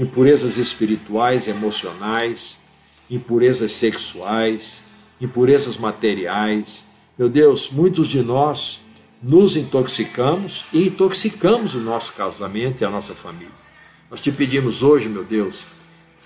impurezas 0.00 0.56
espirituais, 0.56 1.46
emocionais, 1.46 2.62
impurezas 3.10 3.72
sexuais, 3.72 4.86
impurezas 5.20 5.76
materiais. 5.76 6.84
Meu 7.18 7.28
Deus, 7.28 7.70
muitos 7.70 8.08
de 8.08 8.22
nós 8.22 8.80
nos 9.22 9.56
intoxicamos 9.56 10.64
e 10.72 10.86
intoxicamos 10.86 11.74
o 11.74 11.78
nosso 11.78 12.12
casamento 12.14 12.80
e 12.80 12.84
a 12.84 12.90
nossa 12.90 13.14
família. 13.14 13.60
Nós 14.10 14.20
te 14.20 14.32
pedimos 14.32 14.82
hoje, 14.82 15.08
meu 15.08 15.24
Deus, 15.24 15.66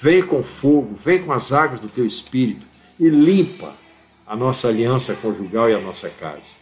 vem 0.01 0.23
com 0.23 0.43
fogo, 0.43 0.95
vem 0.95 1.23
com 1.23 1.33
as 1.33 1.53
águas 1.53 1.81
do 1.81 1.89
teu 1.89 2.07
espírito 2.07 2.67
e 2.99 3.09
limpa 3.09 3.75
a 4.27 4.37
nossa 4.37 4.69
aliança 4.69 5.15
conjugal 5.15 5.69
e 5.69 5.75
a 5.75 5.81
nossa 5.81 6.09
casa. 6.09 6.57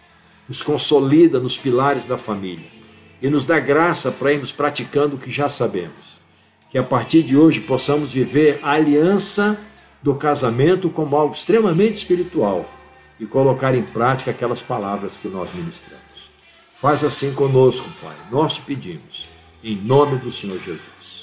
Nos 0.48 0.62
consolida 0.62 1.38
nos 1.38 1.56
pilares 1.56 2.04
da 2.06 2.18
família 2.18 2.66
e 3.20 3.28
nos 3.28 3.44
dá 3.44 3.60
graça 3.60 4.10
para 4.10 4.32
irmos 4.32 4.50
praticando 4.50 5.16
o 5.16 5.18
que 5.18 5.30
já 5.30 5.48
sabemos 5.48 6.22
que 6.72 6.78
a 6.78 6.82
partir 6.82 7.22
de 7.22 7.36
hoje 7.36 7.60
possamos 7.60 8.14
viver 8.14 8.58
a 8.62 8.70
aliança 8.70 9.60
do 10.02 10.14
casamento 10.14 10.90
como 10.90 11.16
algo 11.16 11.34
extremamente 11.34 11.96
espiritual 11.96 12.68
e 13.20 13.26
colocar 13.26 13.74
em 13.74 13.82
prática 13.82 14.30
aquelas 14.32 14.60
palavras 14.60 15.16
que 15.16 15.28
nós 15.28 15.48
ministramos. 15.54 16.02
Faz 16.74 17.04
assim 17.04 17.32
conosco, 17.32 17.88
Pai. 18.02 18.16
Nós 18.30 18.54
te 18.54 18.62
pedimos, 18.62 19.28
em 19.62 19.76
nome 19.76 20.18
do 20.18 20.32
Senhor 20.32 20.60
Jesus. 20.60 21.21